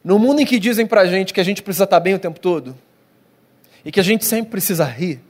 No 0.03 0.19
mundo 0.19 0.41
em 0.41 0.45
que 0.45 0.59
dizem 0.59 0.85
pra 0.85 1.05
gente 1.05 1.33
que 1.33 1.39
a 1.39 1.43
gente 1.43 1.63
precisa 1.63 1.85
estar 1.85 1.99
bem 1.99 2.13
o 2.13 2.19
tempo 2.19 2.39
todo, 2.39 2.77
e 3.83 3.91
que 3.91 3.99
a 3.99 4.03
gente 4.03 4.25
sempre 4.25 4.51
precisa 4.51 4.85
rir, 4.85 5.21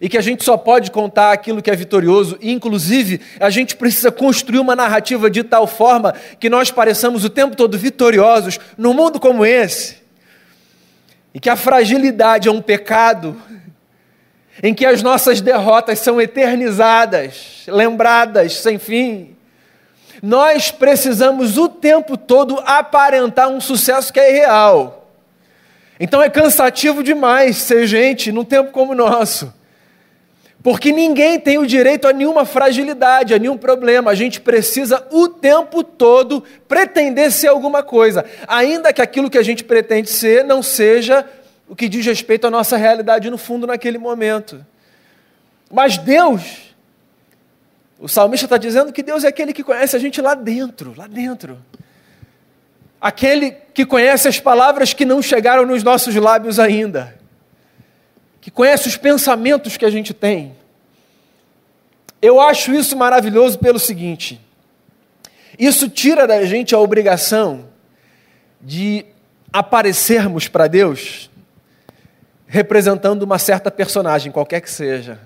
e 0.00 0.08
que 0.08 0.16
a 0.16 0.20
gente 0.20 0.44
só 0.44 0.56
pode 0.56 0.90
contar 0.92 1.32
aquilo 1.32 1.60
que 1.60 1.70
é 1.70 1.74
vitorioso, 1.74 2.38
e 2.40 2.52
inclusive 2.52 3.20
a 3.40 3.50
gente 3.50 3.74
precisa 3.74 4.12
construir 4.12 4.60
uma 4.60 4.76
narrativa 4.76 5.28
de 5.28 5.42
tal 5.42 5.66
forma 5.66 6.12
que 6.38 6.48
nós 6.48 6.70
pareçamos 6.70 7.24
o 7.24 7.30
tempo 7.30 7.56
todo 7.56 7.76
vitoriosos 7.76 8.60
num 8.76 8.94
mundo 8.94 9.18
como 9.18 9.44
esse, 9.44 9.96
e 11.34 11.40
que 11.40 11.50
a 11.50 11.56
fragilidade 11.56 12.48
é 12.48 12.52
um 12.52 12.62
pecado, 12.62 13.40
em 14.62 14.74
que 14.74 14.84
as 14.84 15.02
nossas 15.02 15.40
derrotas 15.40 15.98
são 16.00 16.20
eternizadas, 16.20 17.64
lembradas 17.68 18.54
sem 18.54 18.78
fim. 18.78 19.36
Nós 20.22 20.70
precisamos 20.70 21.58
o 21.58 21.68
tempo 21.68 22.16
todo 22.16 22.60
aparentar 22.64 23.48
um 23.48 23.60
sucesso 23.60 24.12
que 24.12 24.18
é 24.18 24.30
irreal. 24.30 25.12
Então 26.00 26.22
é 26.22 26.30
cansativo 26.30 27.02
demais 27.02 27.56
ser 27.56 27.86
gente 27.86 28.32
num 28.32 28.44
tempo 28.44 28.72
como 28.72 28.92
o 28.92 28.96
nosso. 28.96 29.52
Porque 30.62 30.90
ninguém 30.90 31.38
tem 31.38 31.56
o 31.56 31.66
direito 31.66 32.08
a 32.08 32.12
nenhuma 32.12 32.44
fragilidade, 32.44 33.32
a 33.32 33.38
nenhum 33.38 33.56
problema. 33.56 34.10
A 34.10 34.14
gente 34.14 34.40
precisa 34.40 35.06
o 35.10 35.28
tempo 35.28 35.84
todo 35.84 36.42
pretender 36.66 37.30
ser 37.30 37.48
alguma 37.48 37.82
coisa, 37.82 38.24
ainda 38.46 38.92
que 38.92 39.00
aquilo 39.00 39.30
que 39.30 39.38
a 39.38 39.42
gente 39.42 39.62
pretende 39.62 40.10
ser 40.10 40.44
não 40.44 40.62
seja 40.62 41.24
o 41.68 41.76
que 41.76 41.88
diz 41.88 42.04
respeito 42.04 42.46
à 42.46 42.50
nossa 42.50 42.76
realidade 42.76 43.30
no 43.30 43.38
fundo 43.38 43.66
naquele 43.66 43.98
momento. 43.98 44.64
Mas 45.70 45.96
Deus, 45.96 46.74
o 48.00 48.08
salmista 48.08 48.46
está 48.46 48.56
dizendo 48.56 48.92
que 48.92 49.02
Deus 49.02 49.22
é 49.22 49.28
aquele 49.28 49.52
que 49.52 49.62
conhece 49.62 49.94
a 49.94 49.98
gente 49.98 50.20
lá 50.20 50.34
dentro, 50.34 50.92
lá 50.96 51.06
dentro. 51.06 51.58
Aquele 53.00 53.52
que 53.72 53.86
conhece 53.86 54.26
as 54.26 54.40
palavras 54.40 54.92
que 54.92 55.04
não 55.04 55.22
chegaram 55.22 55.64
nos 55.64 55.84
nossos 55.84 56.16
lábios 56.16 56.58
ainda 56.58 57.17
que 58.40 58.50
conhece 58.50 58.88
os 58.88 58.96
pensamentos 58.96 59.76
que 59.76 59.84
a 59.84 59.90
gente 59.90 60.14
tem. 60.14 60.56
Eu 62.20 62.40
acho 62.40 62.74
isso 62.74 62.96
maravilhoso 62.96 63.58
pelo 63.58 63.78
seguinte: 63.78 64.40
isso 65.58 65.88
tira 65.88 66.26
da 66.26 66.44
gente 66.44 66.74
a 66.74 66.78
obrigação 66.78 67.66
de 68.60 69.04
aparecermos 69.52 70.48
para 70.48 70.66
Deus 70.66 71.30
representando 72.48 73.22
uma 73.22 73.38
certa 73.38 73.70
personagem, 73.70 74.32
qualquer 74.32 74.62
que 74.62 74.70
seja. 74.70 75.20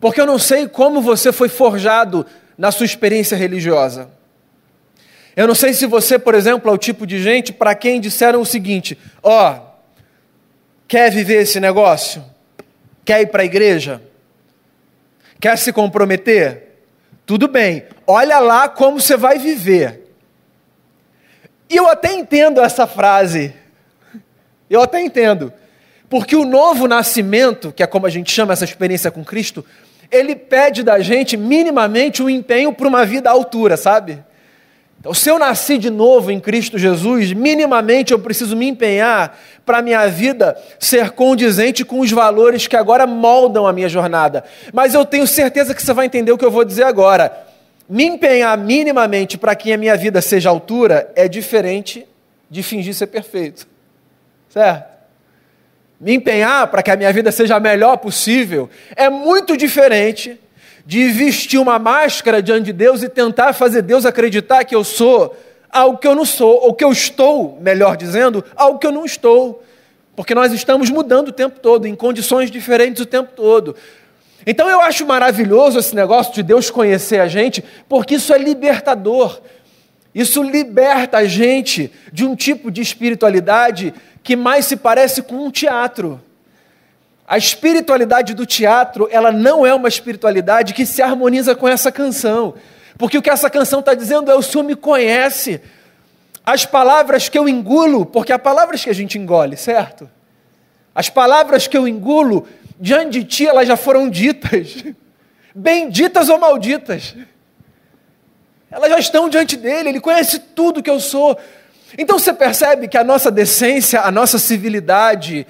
Porque 0.00 0.20
eu 0.20 0.26
não 0.26 0.38
sei 0.38 0.66
como 0.66 1.02
você 1.02 1.30
foi 1.30 1.50
forjado 1.50 2.26
na 2.56 2.72
sua 2.72 2.86
experiência 2.86 3.36
religiosa. 3.36 4.08
Eu 5.36 5.46
não 5.46 5.54
sei 5.54 5.74
se 5.74 5.86
você, 5.86 6.18
por 6.18 6.34
exemplo, 6.34 6.70
é 6.70 6.74
o 6.74 6.78
tipo 6.78 7.06
de 7.06 7.22
gente 7.22 7.52
para 7.52 7.74
quem 7.74 8.00
disseram 8.00 8.40
o 8.40 8.46
seguinte: 8.46 8.98
ó, 9.22 9.52
oh, 9.52 9.69
Quer 10.90 11.08
viver 11.12 11.42
esse 11.42 11.60
negócio? 11.60 12.24
Quer 13.04 13.20
ir 13.20 13.26
para 13.28 13.42
a 13.42 13.44
igreja? 13.44 14.02
Quer 15.38 15.56
se 15.56 15.72
comprometer? 15.72 16.80
Tudo 17.24 17.46
bem, 17.46 17.84
olha 18.04 18.40
lá 18.40 18.68
como 18.68 19.00
você 19.00 19.16
vai 19.16 19.38
viver. 19.38 20.12
E 21.68 21.76
eu 21.76 21.88
até 21.88 22.12
entendo 22.12 22.60
essa 22.60 22.88
frase. 22.88 23.54
Eu 24.68 24.82
até 24.82 25.00
entendo. 25.00 25.52
Porque 26.08 26.34
o 26.34 26.44
novo 26.44 26.88
nascimento, 26.88 27.70
que 27.70 27.84
é 27.84 27.86
como 27.86 28.06
a 28.06 28.10
gente 28.10 28.32
chama 28.32 28.52
essa 28.52 28.64
experiência 28.64 29.12
com 29.12 29.24
Cristo, 29.24 29.64
ele 30.10 30.34
pede 30.34 30.82
da 30.82 30.98
gente 30.98 31.36
minimamente 31.36 32.20
um 32.20 32.28
empenho 32.28 32.72
para 32.72 32.88
uma 32.88 33.06
vida 33.06 33.30
à 33.30 33.32
altura, 33.32 33.76
sabe? 33.76 34.24
Então, 35.00 35.14
se 35.14 35.30
eu 35.30 35.38
nasci 35.38 35.78
de 35.78 35.88
novo 35.88 36.30
em 36.30 36.38
Cristo 36.38 36.76
Jesus, 36.76 37.32
minimamente 37.32 38.12
eu 38.12 38.18
preciso 38.18 38.54
me 38.54 38.68
empenhar 38.68 39.38
para 39.64 39.78
a 39.78 39.82
minha 39.82 40.06
vida 40.08 40.54
ser 40.78 41.12
condizente 41.12 41.86
com 41.86 42.00
os 42.00 42.10
valores 42.10 42.66
que 42.66 42.76
agora 42.76 43.06
moldam 43.06 43.66
a 43.66 43.72
minha 43.72 43.88
jornada. 43.88 44.44
Mas 44.74 44.92
eu 44.92 45.06
tenho 45.06 45.26
certeza 45.26 45.74
que 45.74 45.82
você 45.82 45.94
vai 45.94 46.04
entender 46.04 46.32
o 46.32 46.36
que 46.36 46.44
eu 46.44 46.50
vou 46.50 46.66
dizer 46.66 46.82
agora. 46.82 47.46
Me 47.88 48.04
empenhar 48.04 48.58
minimamente 48.58 49.38
para 49.38 49.54
que 49.54 49.72
a 49.72 49.78
minha 49.78 49.96
vida 49.96 50.20
seja 50.20 50.50
altura 50.50 51.10
é 51.16 51.26
diferente 51.26 52.06
de 52.50 52.62
fingir 52.62 52.92
ser 52.92 53.06
perfeito. 53.06 53.66
Certo? 54.50 54.84
Me 55.98 56.12
empenhar 56.12 56.66
para 56.66 56.82
que 56.82 56.90
a 56.90 56.96
minha 56.96 57.12
vida 57.12 57.32
seja 57.32 57.56
a 57.56 57.60
melhor 57.60 57.96
possível 57.96 58.68
é 58.94 59.08
muito 59.08 59.56
diferente 59.56 60.38
de 60.84 61.08
vestir 61.08 61.58
uma 61.58 61.78
máscara 61.78 62.42
diante 62.42 62.66
de 62.66 62.72
Deus 62.72 63.02
e 63.02 63.08
tentar 63.08 63.52
fazer 63.52 63.82
Deus 63.82 64.04
acreditar 64.06 64.64
que 64.64 64.74
eu 64.74 64.84
sou 64.84 65.36
algo 65.70 65.98
que 65.98 66.06
eu 66.06 66.14
não 66.14 66.24
sou, 66.24 66.60
ou 66.62 66.74
que 66.74 66.84
eu 66.84 66.90
estou, 66.90 67.58
melhor 67.60 67.96
dizendo, 67.96 68.44
algo 68.56 68.78
que 68.78 68.86
eu 68.86 68.92
não 68.92 69.04
estou. 69.04 69.62
Porque 70.16 70.34
nós 70.34 70.52
estamos 70.52 70.90
mudando 70.90 71.28
o 71.28 71.32
tempo 71.32 71.60
todo, 71.60 71.86
em 71.86 71.94
condições 71.94 72.50
diferentes 72.50 73.00
o 73.00 73.06
tempo 73.06 73.30
todo. 73.34 73.76
Então 74.46 74.68
eu 74.68 74.80
acho 74.80 75.06
maravilhoso 75.06 75.78
esse 75.78 75.94
negócio 75.94 76.34
de 76.34 76.42
Deus 76.42 76.70
conhecer 76.70 77.20
a 77.20 77.28
gente, 77.28 77.62
porque 77.88 78.16
isso 78.16 78.34
é 78.34 78.38
libertador. 78.38 79.40
Isso 80.14 80.42
liberta 80.42 81.18
a 81.18 81.24
gente 81.24 81.92
de 82.12 82.24
um 82.24 82.34
tipo 82.34 82.70
de 82.70 82.80
espiritualidade 82.80 83.94
que 84.22 84.34
mais 84.34 84.66
se 84.66 84.76
parece 84.76 85.22
com 85.22 85.36
um 85.36 85.50
teatro. 85.50 86.20
A 87.30 87.38
espiritualidade 87.38 88.34
do 88.34 88.44
teatro, 88.44 89.08
ela 89.08 89.30
não 89.30 89.64
é 89.64 89.72
uma 89.72 89.86
espiritualidade 89.86 90.74
que 90.74 90.84
se 90.84 91.00
harmoniza 91.00 91.54
com 91.54 91.68
essa 91.68 91.92
canção. 91.92 92.54
Porque 92.98 93.16
o 93.16 93.22
que 93.22 93.30
essa 93.30 93.48
canção 93.48 93.78
está 93.78 93.94
dizendo 93.94 94.32
é: 94.32 94.34
o 94.34 94.42
Senhor 94.42 94.64
me 94.64 94.74
conhece. 94.74 95.60
As 96.44 96.66
palavras 96.66 97.28
que 97.28 97.38
eu 97.38 97.48
engulo, 97.48 98.04
porque 98.04 98.32
há 98.32 98.38
palavras 98.38 98.82
que 98.82 98.90
a 98.90 98.92
gente 98.92 99.16
engole, 99.16 99.56
certo? 99.56 100.10
As 100.92 101.08
palavras 101.08 101.68
que 101.68 101.78
eu 101.78 101.86
engulo, 101.86 102.48
diante 102.80 103.20
de 103.20 103.24
ti, 103.24 103.46
elas 103.46 103.68
já 103.68 103.76
foram 103.76 104.10
ditas, 104.10 104.84
benditas 105.54 106.28
ou 106.28 106.36
malditas. 106.36 107.14
Elas 108.68 108.90
já 108.90 108.98
estão 108.98 109.28
diante 109.28 109.56
dele, 109.56 109.90
ele 109.90 110.00
conhece 110.00 110.40
tudo 110.40 110.82
que 110.82 110.90
eu 110.90 110.98
sou. 110.98 111.38
Então 111.96 112.18
você 112.18 112.32
percebe 112.32 112.88
que 112.88 112.98
a 112.98 113.04
nossa 113.04 113.30
decência, 113.30 114.00
a 114.00 114.10
nossa 114.10 114.36
civilidade, 114.36 115.46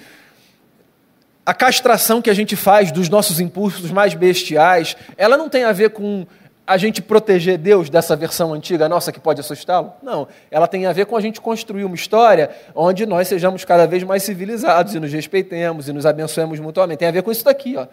a 1.50 1.54
castração 1.54 2.22
que 2.22 2.30
a 2.30 2.32
gente 2.32 2.54
faz 2.54 2.92
dos 2.92 3.08
nossos 3.08 3.40
impulsos 3.40 3.90
mais 3.90 4.14
bestiais, 4.14 4.96
ela 5.16 5.36
não 5.36 5.48
tem 5.48 5.64
a 5.64 5.72
ver 5.72 5.90
com 5.90 6.24
a 6.64 6.76
gente 6.76 7.02
proteger 7.02 7.58
Deus 7.58 7.90
dessa 7.90 8.14
versão 8.14 8.54
antiga 8.54 8.88
nossa 8.88 9.10
que 9.10 9.18
pode 9.18 9.40
assustá-lo? 9.40 9.92
Não. 10.00 10.28
Ela 10.48 10.68
tem 10.68 10.86
a 10.86 10.92
ver 10.92 11.06
com 11.06 11.16
a 11.16 11.20
gente 11.20 11.40
construir 11.40 11.82
uma 11.82 11.96
história 11.96 12.50
onde 12.72 13.04
nós 13.04 13.26
sejamos 13.26 13.64
cada 13.64 13.84
vez 13.84 14.04
mais 14.04 14.22
civilizados 14.22 14.94
e 14.94 15.00
nos 15.00 15.12
respeitemos 15.12 15.88
e 15.88 15.92
nos 15.92 16.06
abençoemos 16.06 16.60
mutuamente. 16.60 17.00
Tem 17.00 17.08
a 17.08 17.10
ver 17.10 17.24
com 17.24 17.32
isso 17.32 17.44
daqui, 17.44 17.76
ó. 17.76 17.88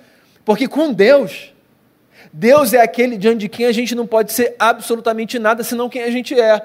Porque 0.45 0.67
com 0.67 0.93
Deus, 0.93 1.51
Deus 2.31 2.73
é 2.73 2.81
aquele 2.83 3.17
diante 3.17 3.39
de 3.39 3.49
quem 3.49 3.65
a 3.65 3.71
gente 3.71 3.95
não 3.95 4.05
pode 4.05 4.33
ser 4.33 4.55
absolutamente 4.59 5.39
nada 5.39 5.63
senão 5.63 5.89
quem 5.89 6.03
a 6.03 6.11
gente 6.11 6.39
é. 6.39 6.61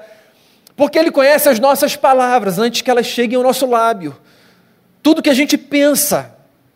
Porque 0.75 0.99
Ele 0.99 1.09
conhece 1.09 1.49
as 1.49 1.59
nossas 1.59 1.95
palavras 1.95 2.59
antes 2.59 2.83
que 2.83 2.91
elas 2.91 3.07
cheguem 3.07 3.35
ao 3.35 3.41
nosso 3.41 3.65
lábio. 3.65 4.15
Tudo 5.01 5.23
que 5.23 5.29
a 5.31 5.33
gente 5.33 5.57
pensa, 5.57 6.33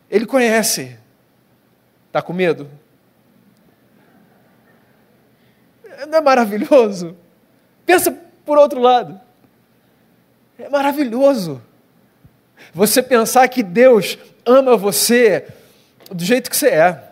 ele 0.10 0.26
conhece. 0.26 0.98
Está 2.08 2.22
com 2.22 2.34
medo? 2.34 2.70
Não 6.08 6.18
é 6.18 6.22
maravilhoso? 6.22 7.16
Pensa 7.86 8.12
por 8.46 8.58
outro 8.58 8.80
lado. 8.80 9.20
É 10.58 10.70
maravilhoso. 10.70 11.62
Você 12.74 13.02
pensar 13.02 13.48
que 13.48 13.62
Deus 13.62 14.18
ama 14.46 14.76
você 14.76 15.48
do 16.12 16.24
jeito 16.24 16.50
que 16.50 16.58
você 16.58 16.70
é. 16.70 17.04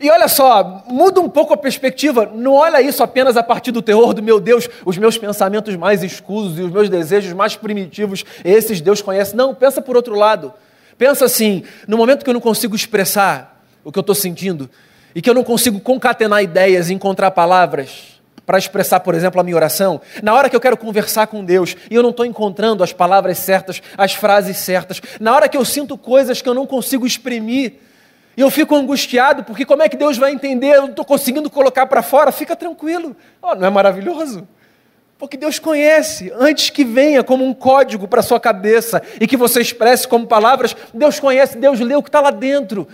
E 0.00 0.10
olha 0.10 0.28
só, 0.28 0.84
muda 0.86 1.20
um 1.20 1.28
pouco 1.28 1.54
a 1.54 1.56
perspectiva. 1.56 2.26
Não 2.26 2.52
olha 2.52 2.82
isso 2.82 3.02
apenas 3.02 3.36
a 3.36 3.42
partir 3.42 3.72
do 3.72 3.80
terror 3.80 4.12
do 4.12 4.22
meu 4.22 4.38
Deus, 4.38 4.68
os 4.84 4.98
meus 4.98 5.16
pensamentos 5.16 5.74
mais 5.76 6.02
escusos 6.02 6.58
e 6.58 6.62
os 6.62 6.70
meus 6.70 6.90
desejos 6.90 7.32
mais 7.32 7.56
primitivos, 7.56 8.24
esses 8.44 8.80
Deus 8.80 9.00
conhece. 9.00 9.34
Não, 9.34 9.54
pensa 9.54 9.80
por 9.80 9.96
outro 9.96 10.14
lado. 10.14 10.52
Pensa 10.98 11.24
assim: 11.24 11.62
no 11.86 11.96
momento 11.96 12.24
que 12.24 12.30
eu 12.30 12.34
não 12.34 12.40
consigo 12.40 12.74
expressar 12.74 13.62
o 13.84 13.92
que 13.92 13.98
eu 13.98 14.02
estou 14.02 14.14
sentindo, 14.14 14.68
e 15.14 15.22
que 15.22 15.30
eu 15.30 15.34
não 15.34 15.44
consigo 15.44 15.80
concatenar 15.80 16.42
ideias 16.42 16.90
e 16.90 16.94
encontrar 16.94 17.30
palavras 17.30 18.20
para 18.44 18.58
expressar, 18.58 19.00
por 19.00 19.14
exemplo, 19.14 19.40
a 19.40 19.44
minha 19.44 19.56
oração, 19.56 20.00
na 20.22 20.32
hora 20.32 20.48
que 20.48 20.54
eu 20.54 20.60
quero 20.60 20.76
conversar 20.76 21.26
com 21.26 21.44
Deus 21.44 21.76
e 21.90 21.94
eu 21.94 22.02
não 22.02 22.10
estou 22.10 22.24
encontrando 22.24 22.84
as 22.84 22.92
palavras 22.92 23.38
certas, 23.38 23.82
as 23.98 24.14
frases 24.14 24.58
certas, 24.58 25.00
na 25.18 25.34
hora 25.34 25.48
que 25.48 25.56
eu 25.56 25.64
sinto 25.64 25.98
coisas 25.98 26.40
que 26.40 26.48
eu 26.48 26.54
não 26.54 26.64
consigo 26.64 27.06
exprimir, 27.06 27.80
e 28.36 28.40
eu 28.42 28.50
fico 28.50 28.76
angustiado, 28.76 29.42
porque 29.42 29.64
como 29.64 29.82
é 29.82 29.88
que 29.88 29.96
Deus 29.96 30.18
vai 30.18 30.30
entender? 30.30 30.76
Eu 30.76 30.82
não 30.82 30.90
estou 30.90 31.04
conseguindo 31.04 31.48
colocar 31.48 31.86
para 31.86 32.02
fora, 32.02 32.30
fica 32.30 32.54
tranquilo. 32.54 33.16
Oh, 33.40 33.54
não 33.54 33.66
é 33.66 33.70
maravilhoso? 33.70 34.46
Porque 35.18 35.36
Deus 35.36 35.58
conhece, 35.58 36.30
antes 36.36 36.68
que 36.68 36.84
venha 36.84 37.24
como 37.24 37.44
um 37.44 37.54
código 37.54 38.06
para 38.06 38.22
sua 38.22 38.38
cabeça 38.38 39.02
e 39.18 39.26
que 39.26 39.36
você 39.36 39.60
expresse 39.60 40.06
como 40.06 40.26
palavras, 40.26 40.76
Deus 40.92 41.18
conhece, 41.18 41.56
Deus 41.56 41.80
lê 41.80 41.96
o 41.96 42.02
que 42.02 42.10
está 42.10 42.20
lá 42.20 42.30
dentro. 42.30 42.86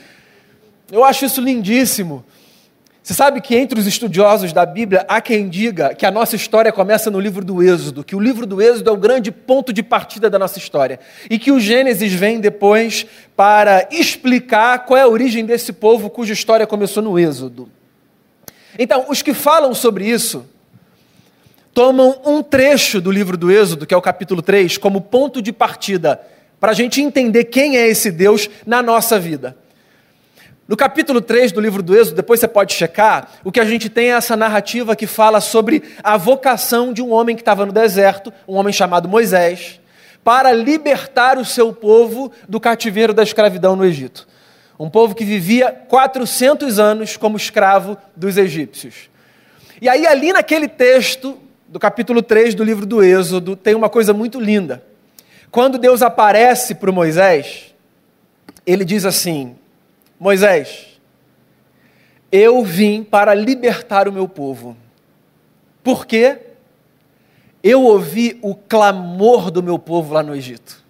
Eu 0.91 1.03
acho 1.03 1.25
isso 1.25 1.41
lindíssimo. 1.41 2.25
Você 3.03 3.15
sabe 3.15 3.41
que 3.41 3.57
entre 3.57 3.81
os 3.81 3.87
estudiosos 3.89 4.53
da 4.53 4.65
Bíblia 4.65 5.05
há 5.09 5.21
quem 5.21 5.49
diga 5.49 5.93
que 5.93 6.07
a 6.07 6.11
nossa 6.11 6.37
história 6.37 6.71
começa 6.71 7.11
no 7.11 7.19
livro 7.19 7.45
do 7.45 7.61
Êxodo, 7.61 8.05
que 8.05 8.15
o 8.15 8.21
livro 8.21 8.47
do 8.47 8.63
Êxodo 8.63 8.91
é 8.91 8.93
o 8.93 8.97
grande 8.97 9.33
ponto 9.33 9.73
de 9.73 9.83
partida 9.83 10.31
da 10.31 10.39
nossa 10.39 10.59
história 10.59 11.01
e 11.29 11.37
que 11.37 11.51
o 11.51 11.59
Gênesis 11.59 12.13
vem 12.13 12.39
depois 12.39 13.05
para 13.35 13.89
explicar 13.91 14.87
qual 14.87 14.97
é 14.97 15.03
a 15.03 15.09
origem 15.09 15.45
desse 15.45 15.73
povo 15.73 16.09
cuja 16.09 16.33
história 16.33 16.65
começou 16.65 17.03
no 17.03 17.19
Êxodo. 17.19 17.69
Então, 18.79 19.07
os 19.09 19.21
que 19.21 19.35
falam 19.35 19.75
sobre 19.75 20.09
isso 20.09 20.47
tomam 21.75 22.21
um 22.25 22.43
trecho 22.43 23.01
do 23.01 23.11
livro 23.11 23.37
do 23.37 23.51
Êxodo, 23.51 23.87
que 23.87 23.95
é 23.95 23.97
o 23.97 24.03
capítulo 24.03 24.43
3, 24.43 24.79
como 24.79 25.01
ponto 25.01 25.41
de 25.41 25.53
partida 25.53 26.21
para 26.61 26.71
a 26.71 26.75
gente 26.75 27.01
entender 27.01 27.45
quem 27.45 27.77
é 27.77 27.89
esse 27.89 28.11
Deus 28.11 28.49
na 28.65 28.83
nossa 28.83 29.19
vida. 29.19 29.57
No 30.69 30.77
capítulo 30.77 31.21
3 31.21 31.51
do 31.51 31.61
livro 31.61 31.83
do 31.83 31.97
Êxodo, 31.97 32.17
depois 32.17 32.39
você 32.39 32.47
pode 32.47 32.73
checar, 32.73 33.33
o 33.43 33.51
que 33.51 33.59
a 33.59 33.65
gente 33.65 33.89
tem 33.89 34.07
é 34.07 34.15
essa 34.15 34.37
narrativa 34.37 34.95
que 34.95 35.07
fala 35.07 35.41
sobre 35.41 35.83
a 36.05 36.17
vocação 36.17 36.93
de 36.93 37.03
um 37.03 37.13
homem 37.13 37.35
que 37.35 37.43
estava 37.43 37.67
no 37.67 37.73
deserto, 37.73 38.33
um 38.47 38.55
homem 38.55 38.73
chamado 38.73 39.09
Moisés, 39.09 39.81
para 40.23 40.53
libertar 40.53 41.37
o 41.37 41.45
seu 41.45 41.73
povo 41.73 42.31
do 42.49 42.61
cativeiro 42.61 43.13
da 43.13 43.25
escravidão 43.25 43.75
no 43.75 43.85
Egito. 43.85 44.29
Um 44.79 44.89
povo 44.89 45.15
que 45.15 45.25
vivia 45.25 45.73
400 45.89 46.79
anos 46.79 47.17
como 47.17 47.37
escravo 47.37 47.97
dos 48.15 48.37
egípcios. 48.37 49.11
E 49.81 49.89
aí, 49.89 50.07
ali 50.07 50.33
naquele 50.33 50.69
texto 50.69 51.42
do 51.73 51.81
capítulo 51.81 52.21
3 52.21 52.55
do 52.55 52.63
livro 52.63 52.85
do 52.85 53.03
Êxodo, 53.03 53.57
tem 53.57 53.75
uma 53.75 53.89
coisa 53.89 54.13
muito 54.13 54.39
linda. 54.39 54.85
Quando 55.51 55.79
Deus 55.79 56.03
aparece 56.03 56.75
para 56.75 56.93
Moisés, 56.93 57.75
ele 58.67 58.85
diz 58.85 59.07
assim: 59.07 59.57
Moisés, 60.21 61.01
eu 62.31 62.63
vim 62.63 63.03
para 63.03 63.33
libertar 63.33 64.07
o 64.07 64.13
meu 64.13 64.29
povo. 64.29 64.77
Por 65.83 66.05
quê? 66.05 66.41
Eu 67.63 67.85
ouvi 67.85 68.39
o 68.43 68.55
clamor 68.55 69.51
do 69.51 69.63
meu 69.63 69.79
povo 69.79 70.13
lá 70.13 70.23
no 70.23 70.37
Egito. 70.37 70.85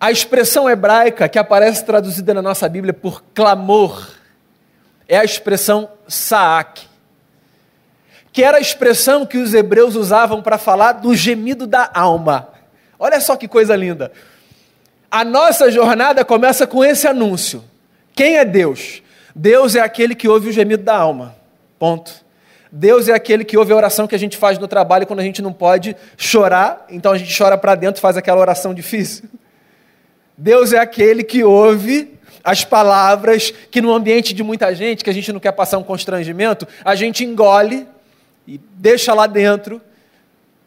A 0.00 0.10
expressão 0.10 0.68
hebraica 0.68 1.28
que 1.28 1.38
aparece 1.38 1.84
traduzida 1.84 2.32
na 2.32 2.40
nossa 2.40 2.66
Bíblia 2.70 2.94
por 2.94 3.22
clamor 3.34 4.12
é 5.06 5.18
a 5.18 5.24
expressão 5.24 5.90
saak, 6.08 6.86
que 8.36 8.44
era 8.44 8.58
a 8.58 8.60
expressão 8.60 9.24
que 9.24 9.38
os 9.38 9.54
hebreus 9.54 9.96
usavam 9.96 10.42
para 10.42 10.58
falar 10.58 10.92
do 10.92 11.14
gemido 11.14 11.66
da 11.66 11.90
alma. 11.94 12.50
Olha 12.98 13.18
só 13.18 13.34
que 13.34 13.48
coisa 13.48 13.74
linda. 13.74 14.12
A 15.10 15.24
nossa 15.24 15.70
jornada 15.70 16.22
começa 16.22 16.66
com 16.66 16.84
esse 16.84 17.08
anúncio. 17.08 17.64
Quem 18.14 18.36
é 18.36 18.44
Deus? 18.44 19.02
Deus 19.34 19.74
é 19.74 19.80
aquele 19.80 20.14
que 20.14 20.28
ouve 20.28 20.50
o 20.50 20.52
gemido 20.52 20.82
da 20.82 20.94
alma. 20.94 21.34
Ponto. 21.78 22.12
Deus 22.70 23.08
é 23.08 23.14
aquele 23.14 23.42
que 23.42 23.56
ouve 23.56 23.72
a 23.72 23.76
oração 23.76 24.06
que 24.06 24.14
a 24.14 24.18
gente 24.18 24.36
faz 24.36 24.58
no 24.58 24.68
trabalho 24.68 25.06
quando 25.06 25.20
a 25.20 25.24
gente 25.24 25.40
não 25.40 25.50
pode 25.50 25.96
chorar, 26.18 26.84
então 26.90 27.12
a 27.12 27.16
gente 27.16 27.34
chora 27.34 27.56
para 27.56 27.74
dentro 27.74 28.02
faz 28.02 28.18
aquela 28.18 28.38
oração 28.38 28.74
difícil. 28.74 29.30
Deus 30.36 30.74
é 30.74 30.78
aquele 30.78 31.24
que 31.24 31.42
ouve 31.42 32.12
as 32.44 32.66
palavras 32.66 33.50
que 33.70 33.80
no 33.80 33.94
ambiente 33.94 34.34
de 34.34 34.42
muita 34.42 34.74
gente, 34.74 35.02
que 35.02 35.08
a 35.08 35.14
gente 35.14 35.32
não 35.32 35.40
quer 35.40 35.52
passar 35.52 35.78
um 35.78 35.82
constrangimento, 35.82 36.68
a 36.84 36.94
gente 36.94 37.24
engole 37.24 37.86
e 38.46 38.60
deixa 38.74 39.12
lá 39.12 39.26
dentro, 39.26 39.80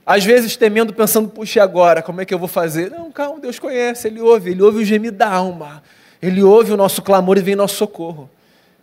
às 0.06 0.26
vezes 0.26 0.58
temendo, 0.58 0.94
pensando, 0.94 1.30
puxa, 1.30 1.62
agora, 1.62 2.02
como 2.02 2.20
é 2.20 2.26
que 2.26 2.34
eu 2.34 2.39
vou 2.39 2.48
fazer? 2.48 2.89
Não, 2.89 3.12
calma, 3.12 3.39
Deus 3.39 3.60
conhece, 3.60 4.08
Ele 4.08 4.20
ouve, 4.20 4.52
Ele 4.52 4.62
ouve 4.62 4.80
o 4.80 4.86
gemido 4.86 5.18
da 5.18 5.32
alma. 5.32 5.84
Ele 6.22 6.44
ouve 6.44 6.74
o 6.74 6.78
nosso 6.78 7.02
clamor 7.02 7.38
e 7.38 7.42
vem 7.42 7.56
nosso 7.56 7.76
socorro. 7.76 8.30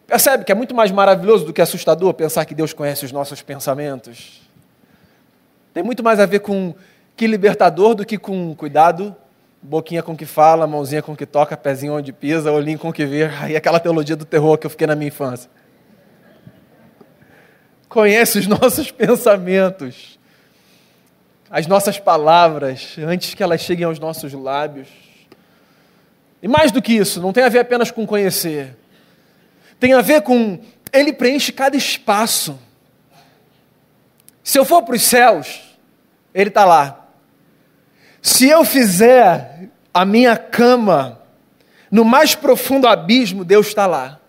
Percebe 0.07 0.45
que 0.45 0.53
é 0.53 0.55
muito 0.55 0.75
mais 0.75 0.91
maravilhoso 0.93 1.45
do 1.45 1.53
que 1.53 1.61
assustador 1.61 2.15
pensar 2.15 2.45
que 2.45 2.55
Deus 2.55 2.73
conhece 2.73 3.05
os 3.05 3.13
nossos 3.13 3.43
pensamentos? 3.43 4.41
Tem 5.75 5.83
muito 5.83 6.03
mais 6.03 6.21
a 6.21 6.27
ver 6.27 6.41
com 6.41 6.75
que 7.17 7.27
libertador 7.27 7.95
do 7.95 8.07
que 8.07 8.17
com 8.17 8.55
cuidado, 8.55 9.15
boquinha 9.61 10.03
com 10.03 10.17
que 10.17 10.25
fala, 10.25 10.67
mãozinha 10.67 11.03
com 11.03 11.17
que 11.17 11.27
toca, 11.27 11.57
pezinho 11.57 11.95
onde 11.95 12.13
pisa, 12.13 12.53
olhinho 12.53 12.79
com 12.79 12.93
que 12.93 13.05
vê. 13.05 13.25
Aí 13.43 13.57
aquela 13.57 13.81
teologia 13.81 14.15
do 14.15 14.25
terror 14.25 14.57
que 14.57 14.67
eu 14.67 14.71
fiquei 14.71 14.87
na 14.87 14.95
minha 14.95 15.09
infância. 15.09 15.51
Conhece 17.97 18.41
os 18.41 18.45
nossos 18.61 18.91
pensamentos, 18.91 20.19
as 21.51 21.67
nossas 21.67 21.99
palavras, 21.99 22.95
antes 22.99 23.33
que 23.33 23.43
elas 23.43 23.63
cheguem 23.63 23.87
aos 23.87 23.99
nossos 23.99 24.35
lábios. 24.35 24.89
E 26.43 26.47
mais 26.47 26.71
do 26.71 26.83
que 26.83 26.93
isso, 26.93 27.23
não 27.23 27.33
tem 27.33 27.43
a 27.43 27.49
ver 27.49 27.61
apenas 27.61 27.91
com 27.91 28.07
conhecer. 28.07 28.77
Tem 29.81 29.95
a 29.95 30.03
ver 30.03 30.21
com 30.21 30.61
ele 30.93 31.11
preenche 31.11 31.51
cada 31.53 31.75
espaço. 31.75 32.59
Se 34.45 34.59
eu 34.59 34.67
for 34.67 34.83
para 34.83 34.97
os 34.97 35.03
céus, 35.03 35.63
ele 36.35 36.51
está 36.51 36.67
lá. 36.67 37.09
Se 38.21 38.47
eu 38.47 38.63
fizer 38.63 39.71
a 39.95 40.05
minha 40.05 40.37
cama 40.37 41.23
no 41.91 42.05
mais 42.05 42.35
profundo 42.35 42.87
abismo, 42.87 43.43
Deus 43.43 43.69
está 43.69 43.87
lá. 43.87 44.21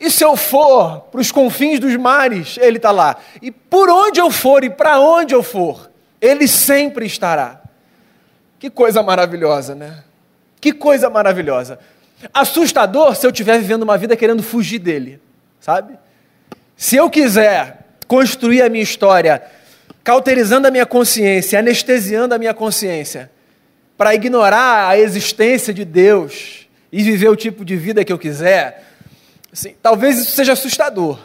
E 0.00 0.10
se 0.10 0.24
eu 0.24 0.34
for 0.34 1.00
para 1.12 1.20
os 1.20 1.30
confins 1.30 1.78
dos 1.78 1.94
mares, 1.96 2.56
Ele 2.58 2.78
está 2.78 2.90
lá. 2.90 3.18
E 3.42 3.50
por 3.50 3.90
onde 3.90 4.18
eu 4.18 4.30
for 4.30 4.64
e 4.64 4.70
para 4.70 4.98
onde 4.98 5.34
eu 5.34 5.42
for, 5.42 5.90
Ele 6.18 6.48
sempre 6.48 7.04
estará. 7.04 7.60
Que 8.58 8.70
coisa 8.70 9.02
maravilhosa, 9.02 9.74
né? 9.74 10.02
Que 10.58 10.72
coisa 10.72 11.10
maravilhosa. 11.10 11.78
Assustador 12.32 13.14
se 13.14 13.26
eu 13.26 13.30
estiver 13.30 13.58
vivendo 13.58 13.82
uma 13.82 13.98
vida 13.98 14.16
querendo 14.16 14.42
fugir 14.42 14.78
dele, 14.78 15.20
sabe? 15.60 15.98
Se 16.76 16.96
eu 16.96 17.10
quiser 17.10 17.86
construir 18.08 18.62
a 18.62 18.70
minha 18.70 18.82
história 18.82 19.42
cauterizando 20.02 20.66
a 20.66 20.70
minha 20.70 20.86
consciência, 20.86 21.58
anestesiando 21.58 22.34
a 22.34 22.38
minha 22.38 22.54
consciência, 22.54 23.30
para 23.98 24.14
ignorar 24.14 24.88
a 24.88 24.98
existência 24.98 25.74
de 25.74 25.84
Deus 25.84 26.66
e 26.90 27.02
viver 27.02 27.28
o 27.28 27.36
tipo 27.36 27.66
de 27.66 27.76
vida 27.76 28.02
que 28.02 28.12
eu 28.12 28.18
quiser, 28.18 28.89
assim, 29.52 29.74
talvez 29.82 30.18
isso 30.18 30.32
seja 30.32 30.52
assustador. 30.52 31.18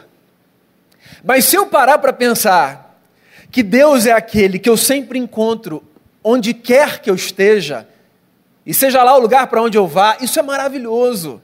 Mas 1.24 1.44
se 1.44 1.56
eu 1.56 1.66
parar 1.66 1.98
para 1.98 2.12
pensar 2.12 2.98
que 3.50 3.62
Deus 3.62 4.06
é 4.06 4.12
aquele 4.12 4.58
que 4.58 4.68
eu 4.68 4.76
sempre 4.76 5.18
encontro 5.18 5.82
onde 6.22 6.52
quer 6.52 7.00
que 7.00 7.08
eu 7.08 7.14
esteja, 7.14 7.86
e 8.64 8.74
seja 8.74 9.02
lá 9.04 9.16
o 9.16 9.20
lugar 9.20 9.46
para 9.46 9.62
onde 9.62 9.78
eu 9.78 9.86
vá, 9.86 10.16
isso 10.20 10.38
é 10.40 10.42
maravilhoso. 10.42 11.40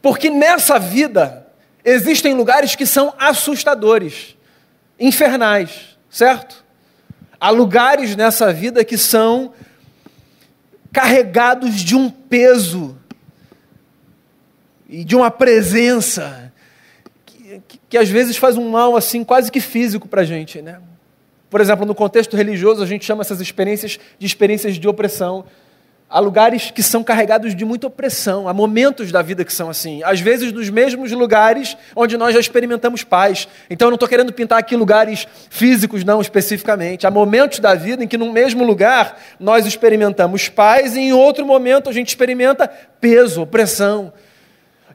Porque 0.00 0.30
nessa 0.30 0.78
vida 0.78 1.46
existem 1.84 2.34
lugares 2.34 2.76
que 2.76 2.86
são 2.86 3.12
assustadores, 3.18 4.36
infernais, 4.98 5.98
certo? 6.08 6.64
Há 7.40 7.50
lugares 7.50 8.14
nessa 8.14 8.52
vida 8.52 8.84
que 8.84 8.96
são 8.96 9.52
carregados 10.92 11.74
de 11.74 11.96
um 11.96 12.08
peso 12.08 12.96
e 14.88 15.04
de 15.04 15.16
uma 15.16 15.30
presença 15.30 16.52
que, 17.24 17.60
que, 17.66 17.80
que 17.90 17.98
às 17.98 18.08
vezes 18.08 18.36
faz 18.36 18.56
um 18.56 18.70
mal 18.70 18.96
assim 18.96 19.24
quase 19.24 19.50
que 19.50 19.60
físico 19.60 20.06
para 20.06 20.22
a 20.22 20.24
gente, 20.24 20.62
né? 20.62 20.80
Por 21.48 21.60
exemplo, 21.60 21.86
no 21.86 21.94
contexto 21.94 22.36
religioso 22.36 22.82
a 22.82 22.86
gente 22.86 23.04
chama 23.04 23.22
essas 23.22 23.40
experiências 23.40 23.98
de 24.18 24.26
experiências 24.26 24.76
de 24.76 24.88
opressão. 24.88 25.44
Há 26.08 26.20
lugares 26.20 26.70
que 26.70 26.84
são 26.84 27.02
carregados 27.02 27.52
de 27.52 27.64
muita 27.64 27.88
opressão, 27.88 28.48
há 28.48 28.54
momentos 28.54 29.10
da 29.10 29.22
vida 29.22 29.44
que 29.44 29.52
são 29.52 29.68
assim. 29.68 30.04
Às 30.04 30.20
vezes, 30.20 30.52
nos 30.52 30.70
mesmos 30.70 31.10
lugares 31.10 31.76
onde 31.96 32.16
nós 32.16 32.32
já 32.32 32.38
experimentamos 32.38 33.02
paz. 33.02 33.48
Então, 33.68 33.86
eu 33.86 33.90
não 33.90 33.96
estou 33.96 34.08
querendo 34.08 34.32
pintar 34.32 34.60
aqui 34.60 34.76
lugares 34.76 35.26
físicos, 35.50 36.04
não 36.04 36.20
especificamente. 36.20 37.08
Há 37.08 37.10
momentos 37.10 37.58
da 37.58 37.74
vida 37.74 38.04
em 38.04 38.08
que, 38.08 38.16
no 38.16 38.32
mesmo 38.32 38.62
lugar, 38.62 39.20
nós 39.40 39.66
experimentamos 39.66 40.48
paz 40.48 40.94
e, 40.94 41.00
em 41.00 41.12
outro 41.12 41.44
momento, 41.44 41.90
a 41.90 41.92
gente 41.92 42.08
experimenta 42.08 42.68
peso, 43.00 43.42
opressão. 43.42 44.12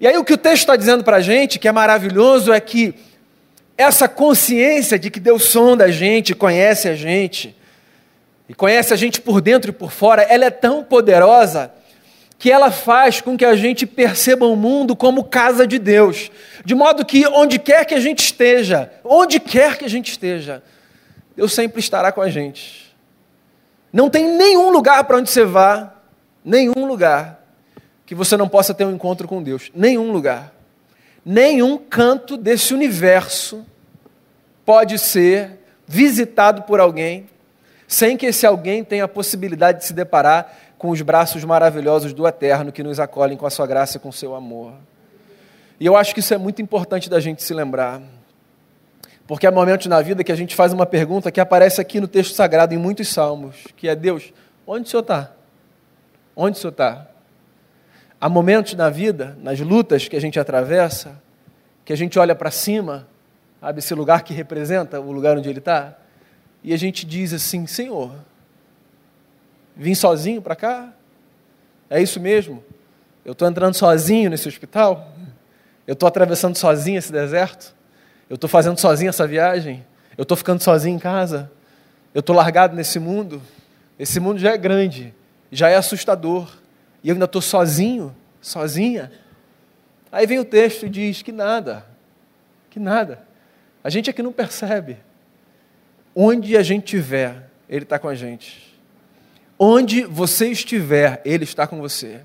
E 0.02 0.08
aí, 0.08 0.18
o 0.18 0.24
que 0.24 0.34
o 0.34 0.38
texto 0.38 0.64
está 0.64 0.76
dizendo 0.76 1.04
para 1.04 1.18
a 1.18 1.22
gente, 1.22 1.60
que 1.60 1.68
é 1.68 1.72
maravilhoso, 1.72 2.52
é 2.52 2.60
que 2.60 2.96
essa 3.78 4.10
consciência 4.10 4.98
de 4.98 5.12
que 5.12 5.20
Deus 5.20 5.44
sonda 5.44 5.84
a 5.84 5.92
gente, 5.92 6.34
conhece 6.34 6.90
a 6.90 6.96
gente, 6.96 7.56
e 8.50 8.54
conhece 8.56 8.92
a 8.96 8.98
gente 8.98 9.22
por 9.22 9.40
dentro 9.40 9.70
e 9.70 9.72
por 9.72 9.92
fora, 9.92 10.24
ela 10.24 10.44
é 10.44 10.50
tão 10.50 10.84
poderosa 10.84 11.72
que 12.40 12.52
ela 12.52 12.72
faz 12.72 13.22
com 13.22 13.38
que 13.38 13.46
a 13.46 13.56
gente 13.56 13.86
perceba 13.86 14.48
o 14.48 14.56
mundo 14.56 14.96
como 14.96 15.24
casa 15.24 15.68
de 15.68 15.78
Deus, 15.78 16.32
de 16.66 16.74
modo 16.74 17.06
que 17.06 17.28
onde 17.28 17.60
quer 17.60 17.86
que 17.86 17.94
a 17.94 18.00
gente 18.00 18.24
esteja, 18.24 18.92
onde 19.04 19.40
quer 19.40 19.78
que 19.78 19.86
a 19.86 19.90
gente 19.90 20.10
esteja, 20.10 20.64
Deus 21.36 21.54
sempre 21.54 21.80
estará 21.80 22.12
com 22.12 22.24
a 22.24 22.30
gente. 22.30 22.92
Não 23.94 24.10
tem 24.10 24.36
nenhum 24.36 24.72
lugar 24.72 25.04
para 25.04 25.18
onde 25.18 25.30
você 25.30 25.46
vá, 25.46 25.94
nenhum 26.44 26.88
lugar 26.88 27.41
que 28.12 28.16
você 28.16 28.36
não 28.36 28.50
possa 28.50 28.74
ter 28.74 28.84
um 28.84 28.92
encontro 28.92 29.26
com 29.26 29.42
Deus, 29.42 29.72
nenhum 29.74 30.12
lugar. 30.12 30.54
Nenhum 31.24 31.78
canto 31.78 32.36
desse 32.36 32.74
universo 32.74 33.66
pode 34.66 35.00
ser 35.00 35.60
visitado 35.88 36.64
por 36.64 36.82
alguém 36.82 37.30
sem 37.88 38.18
que 38.18 38.26
esse 38.26 38.46
alguém 38.46 38.84
tenha 38.84 39.06
a 39.06 39.08
possibilidade 39.08 39.80
de 39.80 39.86
se 39.86 39.94
deparar 39.94 40.54
com 40.78 40.90
os 40.90 41.02
braços 41.02 41.46
maravilhosos 41.46 42.12
do 42.12 42.28
Eterno 42.28 42.70
que 42.70 42.84
nos 42.84 43.00
acolhem 43.00 43.38
com 43.38 43.46
a 43.46 43.50
sua 43.50 43.66
graça 43.66 43.96
e 43.96 44.00
com 44.02 44.10
o 44.10 44.14
seu 44.14 44.36
amor. 44.36 44.74
E 45.80 45.86
eu 45.86 45.96
acho 45.96 46.14
que 46.14 46.20
isso 46.20 46.34
é 46.34 46.38
muito 46.38 46.62
importante 46.62 47.10
da 47.10 47.22
gente 47.22 47.42
se 47.42 47.54
lembrar. 47.54 48.02
Porque 49.26 49.48
há 49.48 49.52
momentos 49.52 49.88
na 49.88 50.02
vida 50.02 50.22
que 50.22 50.34
a 50.34 50.36
gente 50.36 50.54
faz 50.54 50.74
uma 50.74 50.86
pergunta 50.86 51.32
que 51.32 51.40
aparece 51.40 51.80
aqui 51.80 52.02
no 52.02 52.10
texto 52.10 52.36
sagrado, 52.36 52.74
em 52.74 52.78
muitos 52.78 53.08
salmos, 53.08 53.56
que 53.78 53.88
é 53.88 53.96
Deus, 53.96 54.34
onde 54.68 54.86
o 54.86 54.90
Senhor 54.90 55.02
está? 55.02 55.32
Onde 56.36 56.58
o 56.58 56.60
Senhor 56.60 56.72
está? 56.72 57.11
Há 58.24 58.30
momentos 58.30 58.76
na 58.76 58.88
vida, 58.88 59.36
nas 59.42 59.60
lutas 59.60 60.08
que 60.08 60.16
a 60.16 60.22
gente 60.22 60.40
atravessa, 60.40 61.20
que 61.84 61.92
a 61.92 61.96
gente 61.96 62.20
olha 62.20 62.36
para 62.36 62.52
cima, 62.52 63.08
sabe, 63.60 63.80
esse 63.80 63.96
lugar 63.96 64.22
que 64.22 64.32
representa 64.32 65.00
o 65.00 65.12
lugar 65.12 65.36
onde 65.36 65.50
Ele 65.50 65.58
está, 65.58 65.98
e 66.64 66.72
a 66.72 66.78
gente 66.78 67.04
diz 67.04 67.34
assim: 67.34 67.66
Senhor, 67.66 68.14
vim 69.76 69.96
sozinho 69.96 70.40
para 70.40 70.56
cá? 70.56 70.94
É 71.90 72.00
isso 72.00 72.20
mesmo? 72.20 72.64
Eu 73.26 73.32
estou 73.32 73.48
entrando 73.48 73.74
sozinho 73.74 74.30
nesse 74.30 74.48
hospital? 74.48 75.12
Eu 75.88 75.94
estou 75.94 76.06
atravessando 76.06 76.56
sozinho 76.56 77.00
esse 77.00 77.12
deserto? 77.12 77.74
Eu 78.30 78.36
estou 78.36 78.48
fazendo 78.48 78.80
sozinho 78.80 79.10
essa 79.10 79.26
viagem? 79.26 79.84
Eu 80.16 80.22
estou 80.22 80.38
ficando 80.38 80.62
sozinho 80.62 80.96
em 80.96 81.00
casa? 81.00 81.52
Eu 82.14 82.20
estou 82.20 82.36
largado 82.36 82.76
nesse 82.76 83.00
mundo? 83.00 83.42
Esse 83.98 84.20
mundo 84.20 84.38
já 84.38 84.52
é 84.52 84.58
grande, 84.58 85.12
já 85.52 85.70
é 85.70 85.76
assustador, 85.76 86.61
e 87.04 87.10
eu 87.10 87.14
ainda 87.14 87.26
estou 87.26 87.42
sozinho, 87.42 88.16
sozinha. 88.42 89.12
Aí 90.12 90.26
vem 90.26 90.40
o 90.40 90.46
texto 90.46 90.86
e 90.86 90.90
diz 90.90 91.22
que 91.22 91.32
nada, 91.32 91.86
que 92.70 92.80
nada. 92.80 93.26
A 93.84 93.90
gente 93.90 94.10
aqui 94.10 94.22
não 94.22 94.32
percebe. 94.32 94.98
Onde 96.16 96.58
a 96.58 96.64
gente 96.64 96.86
estiver, 96.86 97.50
Ele 97.70 97.84
está 97.84 97.98
com 97.98 98.08
a 98.08 98.16
gente. 98.16 98.78
Onde 99.58 100.04
você 100.04 100.50
estiver, 100.50 101.22
Ele 101.24 101.44
está 101.44 101.66
com 101.66 101.80
você. 101.80 102.22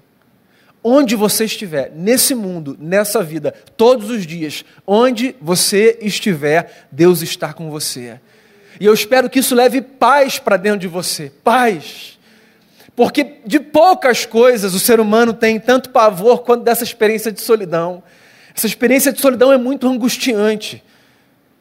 Onde 0.82 1.16
você 1.16 1.44
estiver, 1.44 1.90
nesse 1.94 2.34
mundo, 2.34 2.76
nessa 2.78 3.22
vida, 3.22 3.52
todos 3.76 4.08
os 4.10 4.26
dias, 4.26 4.64
onde 4.86 5.34
você 5.40 5.98
estiver, 6.00 6.86
Deus 6.92 7.22
está 7.22 7.52
com 7.52 7.70
você. 7.70 8.20
E 8.78 8.84
eu 8.84 8.94
espero 8.94 9.28
que 9.28 9.38
isso 9.38 9.54
leve 9.54 9.80
paz 9.80 10.38
para 10.38 10.56
dentro 10.56 10.80
de 10.80 10.88
você. 10.88 11.32
Paz. 11.42 12.15
Porque 12.96 13.36
de 13.44 13.60
poucas 13.60 14.24
coisas 14.24 14.72
o 14.72 14.80
ser 14.80 14.98
humano 14.98 15.34
tem 15.34 15.60
tanto 15.60 15.90
pavor 15.90 16.42
quanto 16.42 16.64
dessa 16.64 16.82
experiência 16.82 17.30
de 17.30 17.42
solidão. 17.42 18.02
Essa 18.56 18.66
experiência 18.66 19.12
de 19.12 19.20
solidão 19.20 19.52
é 19.52 19.58
muito 19.58 19.86
angustiante. 19.86 20.82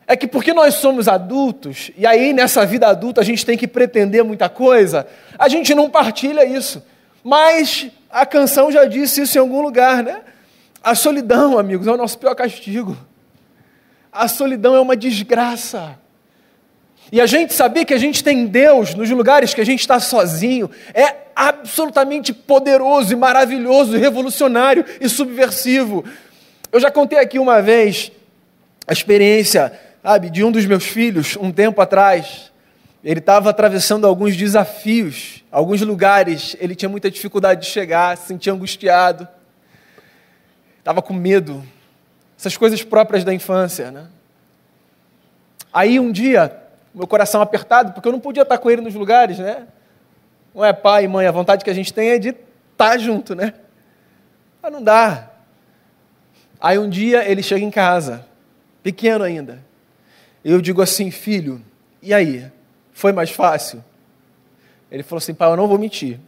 É 0.07 0.15
que 0.15 0.27
porque 0.27 0.53
nós 0.53 0.75
somos 0.75 1.07
adultos, 1.07 1.91
e 1.97 2.05
aí 2.05 2.31
nessa 2.31 2.65
vida 2.65 2.87
adulta 2.87 3.21
a 3.21 3.23
gente 3.23 3.45
tem 3.45 3.57
que 3.57 3.67
pretender 3.67 4.23
muita 4.23 4.47
coisa, 4.47 5.05
a 5.37 5.49
gente 5.49 5.73
não 5.73 5.89
partilha 5.89 6.45
isso. 6.45 6.81
Mas 7.23 7.87
a 8.09 8.25
canção 8.25 8.71
já 8.71 8.85
disse 8.85 9.23
isso 9.23 9.37
em 9.37 9.41
algum 9.41 9.61
lugar, 9.61 10.03
né? 10.03 10.21
A 10.81 10.93
solidão, 10.93 11.57
amigos, 11.57 11.87
é 11.87 11.91
o 11.91 11.97
nosso 11.97 12.19
pior 12.19 12.35
castigo. 12.35 12.95
A 14.11 14.27
solidão 14.27 14.75
é 14.75 14.79
uma 14.79 14.95
desgraça. 14.95 15.97
E 17.11 17.19
a 17.19 17.25
gente 17.25 17.53
saber 17.53 17.83
que 17.83 17.93
a 17.93 17.97
gente 17.97 18.23
tem 18.23 18.45
Deus 18.45 18.93
nos 18.93 19.09
lugares 19.09 19.53
que 19.53 19.61
a 19.61 19.65
gente 19.65 19.79
está 19.79 19.99
sozinho 19.99 20.69
é 20.93 21.24
absolutamente 21.35 22.33
poderoso 22.33 23.11
e 23.13 23.15
maravilhoso, 23.15 23.97
revolucionário 23.97 24.85
e 25.01 25.09
subversivo. 25.09 26.05
Eu 26.71 26.79
já 26.79 26.89
contei 26.89 27.19
aqui 27.19 27.37
uma 27.37 27.61
vez 27.61 28.11
a 28.87 28.93
experiência 28.93 29.79
sabe, 30.05 30.29
de 30.29 30.43
um 30.43 30.51
dos 30.51 30.65
meus 30.67 30.85
filhos, 30.85 31.35
um 31.35 31.51
tempo 31.51 31.81
atrás. 31.81 32.51
Ele 33.03 33.19
estava 33.19 33.49
atravessando 33.49 34.05
alguns 34.05 34.37
desafios, 34.37 35.43
alguns 35.51 35.81
lugares, 35.81 36.55
ele 36.59 36.75
tinha 36.75 36.87
muita 36.87 37.09
dificuldade 37.09 37.61
de 37.61 37.67
chegar, 37.67 38.15
se 38.15 38.27
sentia 38.27 38.53
angustiado, 38.53 39.27
estava 40.77 41.01
com 41.01 41.13
medo, 41.13 41.63
essas 42.37 42.55
coisas 42.55 42.83
próprias 42.83 43.23
da 43.23 43.33
infância. 43.33 43.89
Né? 43.89 44.05
Aí 45.73 45.99
um 45.99 46.11
dia, 46.11 46.55
meu 46.93 47.07
coração 47.07 47.41
apertado, 47.41 47.91
porque 47.91 48.07
eu 48.07 48.11
não 48.11 48.19
podia 48.19 48.43
estar 48.43 48.59
com 48.59 48.69
ele 48.69 48.81
nos 48.81 48.93
lugares, 48.93 49.39
né? 49.39 49.65
Não 50.55 50.63
é 50.63 50.71
pai 50.71 51.03
e 51.03 51.07
mãe, 51.07 51.27
a 51.27 51.31
vontade 51.31 51.65
que 51.65 51.69
a 51.69 51.73
gente 51.73 51.93
tem 51.93 52.11
é 52.11 52.17
de 52.17 52.33
estar 52.71 52.97
junto, 52.97 53.35
né? 53.35 53.53
Mas 54.61 54.71
não 54.71 54.81
dá. 54.81 55.29
Aí 56.61 56.79
um 56.79 56.89
dia 56.89 57.29
ele 57.29 57.43
chega 57.43 57.63
em 57.63 57.69
casa, 57.69 58.25
pequeno 58.81 59.25
ainda, 59.25 59.61
eu 60.43 60.61
digo 60.61 60.81
assim, 60.81 61.11
filho, 61.11 61.61
e 62.01 62.13
aí? 62.13 62.49
Foi 62.93 63.11
mais 63.11 63.29
fácil? 63.31 63.83
Ele 64.89 65.03
falou 65.03 65.17
assim, 65.17 65.33
pai, 65.33 65.49
eu 65.49 65.57
não 65.57 65.67
vou 65.67 65.77
mentir. 65.77 66.19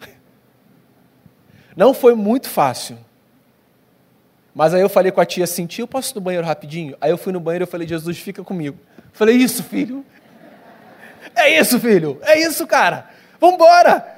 Não 1.76 1.94
foi 1.94 2.16
muito 2.16 2.50
fácil. 2.50 2.98
Mas 4.54 4.74
aí 4.74 4.82
eu 4.82 4.90
falei 4.90 5.12
com 5.12 5.22
a 5.22 5.26
tia 5.26 5.44
assim, 5.44 5.68
tia, 5.68 5.84
eu 5.84 5.88
posso 5.88 6.12
ir 6.12 6.16
no 6.16 6.22
banheiro 6.22 6.46
rapidinho? 6.46 6.98
Aí 7.00 7.12
eu 7.12 7.18
fui 7.20 7.32
no 7.32 7.40
banheiro 7.40 7.66
e 7.66 7.68
falei, 7.68 7.88
Jesus, 7.88 8.18
fica 8.18 8.44
comigo. 8.44 8.76
falei, 9.14 9.36
isso, 9.36 9.64
filho. 9.64 10.04
É 11.36 11.60
isso, 11.60 11.80
filho. 11.80 12.20
É 12.24 12.40
isso, 12.40 12.66
cara. 12.66 13.08
Vambora. 13.40 14.17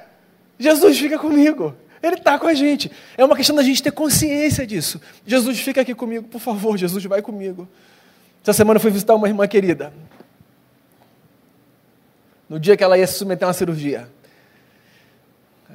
Jesus, 0.60 0.98
fica 0.98 1.18
comigo. 1.18 1.74
Ele 2.02 2.16
está 2.16 2.38
com 2.38 2.46
a 2.46 2.52
gente. 2.52 2.92
É 3.16 3.24
uma 3.24 3.34
questão 3.34 3.56
da 3.56 3.62
gente 3.62 3.82
ter 3.82 3.90
consciência 3.90 4.66
disso. 4.66 5.00
Jesus, 5.26 5.58
fica 5.58 5.80
aqui 5.80 5.94
comigo, 5.94 6.28
por 6.28 6.38
favor. 6.38 6.76
Jesus, 6.76 7.02
vai 7.06 7.22
comigo. 7.22 7.66
Essa 8.42 8.52
semana 8.52 8.76
eu 8.76 8.80
fui 8.80 8.90
visitar 8.90 9.14
uma 9.14 9.26
irmã 9.26 9.48
querida. 9.48 9.90
No 12.46 12.60
dia 12.60 12.76
que 12.76 12.84
ela 12.84 12.98
ia 12.98 13.06
se 13.06 13.14
submeter 13.14 13.46
a 13.46 13.48
uma 13.48 13.54
cirurgia. 13.54 14.06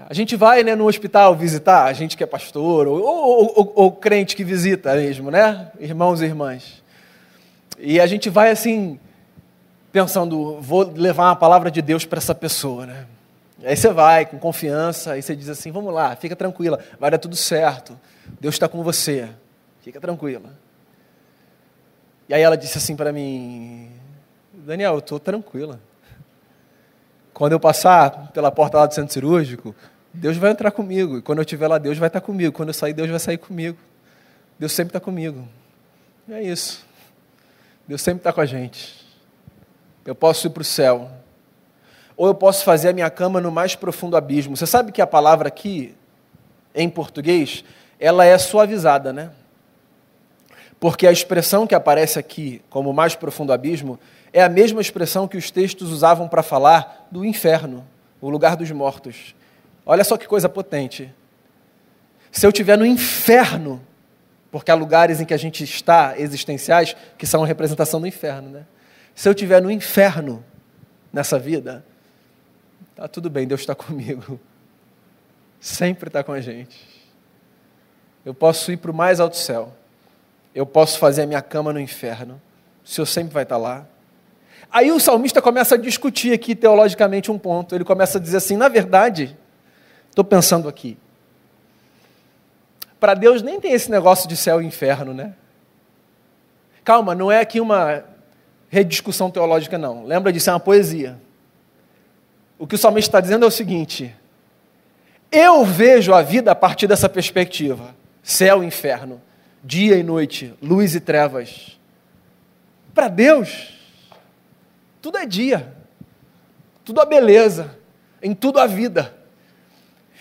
A 0.07 0.13
gente 0.13 0.35
vai 0.35 0.63
né, 0.63 0.75
no 0.75 0.85
hospital 0.85 1.35
visitar, 1.35 1.85
a 1.85 1.93
gente 1.93 2.15
que 2.15 2.23
é 2.23 2.27
pastor, 2.27 2.85
ou, 2.85 3.01
ou, 3.01 3.53
ou, 3.55 3.73
ou 3.75 3.91
crente 3.91 4.35
que 4.35 4.43
visita 4.43 4.93
mesmo, 4.93 5.31
né? 5.31 5.71
Irmãos 5.79 6.21
e 6.21 6.25
irmãs. 6.25 6.83
E 7.79 7.99
a 7.99 8.05
gente 8.05 8.29
vai 8.29 8.51
assim, 8.51 8.99
pensando, 9.91 10.59
vou 10.61 10.91
levar 10.95 11.29
uma 11.29 11.35
palavra 11.35 11.71
de 11.71 11.81
Deus 11.81 12.05
para 12.05 12.17
essa 12.17 12.35
pessoa, 12.35 12.85
né? 12.85 13.05
Aí 13.65 13.75
você 13.75 13.91
vai 13.91 14.27
com 14.27 14.37
confiança, 14.37 15.13
aí 15.13 15.23
você 15.23 15.35
diz 15.35 15.49
assim: 15.49 15.71
vamos 15.71 15.91
lá, 15.91 16.15
fica 16.15 16.35
tranquila, 16.35 16.79
vai 16.99 17.09
dar 17.09 17.17
tudo 17.17 17.35
certo, 17.35 17.99
Deus 18.39 18.53
está 18.53 18.69
com 18.69 18.83
você, 18.83 19.27
fica 19.81 19.99
tranquila. 19.99 20.53
E 22.29 22.33
aí 22.33 22.41
ela 22.41 22.55
disse 22.55 22.77
assim 22.77 22.95
para 22.95 23.11
mim: 23.11 23.91
Daniel, 24.53 24.93
eu 24.93 24.99
estou 24.99 25.19
tranquila. 25.19 25.79
Quando 27.33 27.53
eu 27.53 27.59
passar 27.59 28.31
pela 28.31 28.51
porta 28.51 28.77
lá 28.77 28.85
do 28.85 28.93
centro 28.93 29.11
cirúrgico, 29.11 29.75
Deus 30.13 30.37
vai 30.37 30.51
entrar 30.51 30.71
comigo. 30.71 31.17
E 31.17 31.21
quando 31.21 31.39
eu 31.39 31.43
estiver 31.43 31.67
lá, 31.67 31.77
Deus 31.77 31.97
vai 31.97 32.07
estar 32.07 32.21
comigo. 32.21 32.55
Quando 32.55 32.69
eu 32.69 32.73
sair, 32.73 32.93
Deus 32.93 33.09
vai 33.09 33.19
sair 33.19 33.37
comigo. 33.37 33.77
Deus 34.57 34.71
sempre 34.71 34.89
está 34.89 34.99
comigo. 34.99 35.45
E 36.27 36.33
é 36.33 36.41
isso. 36.41 36.85
Deus 37.87 38.01
sempre 38.01 38.19
está 38.21 38.31
com 38.31 38.39
a 38.39 38.45
gente. 38.45 39.05
Eu 40.05 40.15
posso 40.15 40.47
ir 40.47 40.49
para 40.51 40.61
o 40.61 40.63
céu. 40.63 41.11
Ou 42.17 42.27
eu 42.27 42.35
posso 42.35 42.63
fazer 42.63 42.89
a 42.89 42.93
minha 42.93 43.09
cama 43.09 43.41
no 43.41 43.51
mais 43.51 43.75
profundo 43.75 44.15
abismo. 44.15 44.55
Você 44.55 44.65
sabe 44.65 44.91
que 44.91 45.01
a 45.01 45.07
palavra 45.07 45.47
aqui, 45.47 45.95
em 46.73 46.89
português, 46.89 47.63
ela 47.99 48.25
é 48.25 48.37
suavizada, 48.37 49.11
né? 49.11 49.31
Porque 50.79 51.07
a 51.07 51.11
expressão 51.11 51.65
que 51.65 51.75
aparece 51.75 52.19
aqui 52.19 52.61
como 52.69 52.93
mais 52.93 53.15
profundo 53.15 53.51
abismo 53.51 53.99
é 54.31 54.43
a 54.43 54.49
mesma 54.49 54.81
expressão 54.81 55.27
que 55.27 55.37
os 55.37 55.49
textos 55.49 55.91
usavam 55.91 56.27
para 56.27 56.43
falar 56.43 57.07
do 57.09 57.23
inferno, 57.23 57.85
o 58.21 58.29
lugar 58.29 58.55
dos 58.55 58.69
mortos. 58.71 59.33
Olha 59.85 60.03
só 60.03 60.17
que 60.17 60.27
coisa 60.27 60.49
potente. 60.49 61.13
Se 62.31 62.45
eu 62.45 62.49
estiver 62.49 62.77
no 62.77 62.85
inferno, 62.85 63.81
porque 64.51 64.69
há 64.69 64.75
lugares 64.75 65.21
em 65.21 65.25
que 65.25 65.33
a 65.33 65.37
gente 65.37 65.63
está 65.63 66.15
existenciais 66.17 66.95
que 67.17 67.25
são 67.25 67.43
a 67.43 67.47
representação 67.47 67.99
do 68.01 68.07
inferno, 68.07 68.49
né? 68.49 68.65
Se 69.13 69.29
eu 69.29 69.31
estiver 69.31 69.61
no 69.61 69.71
inferno 69.71 70.43
nessa 71.13 71.39
vida, 71.39 71.85
tá 72.95 73.07
tudo 73.07 73.29
bem, 73.29 73.47
Deus 73.47 73.61
está 73.61 73.75
comigo. 73.75 74.39
Sempre 75.59 76.09
está 76.09 76.23
com 76.23 76.31
a 76.31 76.41
gente. 76.41 76.85
Eu 78.25 78.33
posso 78.33 78.71
ir 78.71 78.77
para 78.77 78.91
o 78.91 78.93
mais 78.93 79.19
alto 79.19 79.37
céu 79.37 79.73
eu 80.55 80.65
posso 80.65 80.97
fazer 80.97 81.23
a 81.23 81.27
minha 81.27 81.41
cama 81.41 81.73
no 81.73 81.79
inferno. 81.79 82.41
O 82.83 82.87
Senhor 82.87 83.05
sempre 83.05 83.33
vai 83.33 83.43
estar 83.43 83.57
lá. 83.57 83.85
Aí 84.71 84.89
o 84.89 84.99
salmista 85.01 85.41
começa 85.41 85.75
a 85.75 85.77
discutir 85.77 86.31
aqui 86.31 86.55
teologicamente 86.55 87.29
um 87.29 87.37
ponto. 87.37 87.75
Ele 87.75 87.83
começa 87.83 88.17
a 88.17 88.21
dizer 88.21 88.37
assim: 88.37 88.55
na 88.55 88.69
verdade, 88.69 89.37
estou 90.09 90.23
pensando 90.23 90.69
aqui. 90.69 90.97
Para 92.97 93.13
Deus 93.13 93.41
nem 93.41 93.59
tem 93.59 93.73
esse 93.73 93.91
negócio 93.91 94.29
de 94.29 94.37
céu 94.37 94.61
e 94.61 94.65
inferno, 94.65 95.13
né? 95.13 95.33
Calma, 96.85 97.13
não 97.13 97.29
é 97.29 97.41
aqui 97.41 97.59
uma 97.59 98.05
rediscussão 98.69 99.29
teológica, 99.29 99.77
não. 99.77 100.05
Lembra 100.05 100.31
disso, 100.31 100.49
é 100.49 100.53
uma 100.53 100.59
poesia. 100.59 101.19
O 102.57 102.65
que 102.65 102.75
o 102.75 102.77
salmista 102.77 103.09
está 103.09 103.21
dizendo 103.21 103.45
é 103.45 103.47
o 103.47 103.51
seguinte: 103.51 104.15
eu 105.31 105.65
vejo 105.65 106.13
a 106.13 106.21
vida 106.21 106.51
a 106.51 106.55
partir 106.55 106.87
dessa 106.87 107.09
perspectiva: 107.09 107.95
céu 108.23 108.63
e 108.63 108.67
inferno 108.67 109.21
dia 109.65 109.97
e 109.97 110.03
noite, 110.03 110.53
luz 110.61 110.93
e 110.93 110.99
trevas. 110.99 111.79
Para 112.93 113.07
Deus, 113.07 113.73
tudo 115.01 115.17
é 115.17 115.25
dia, 115.25 115.75
tudo 116.83 117.01
é 117.01 117.05
beleza, 117.05 117.75
em 118.21 118.35
tudo 118.35 118.59
a 118.59 118.67
vida. 118.67 119.13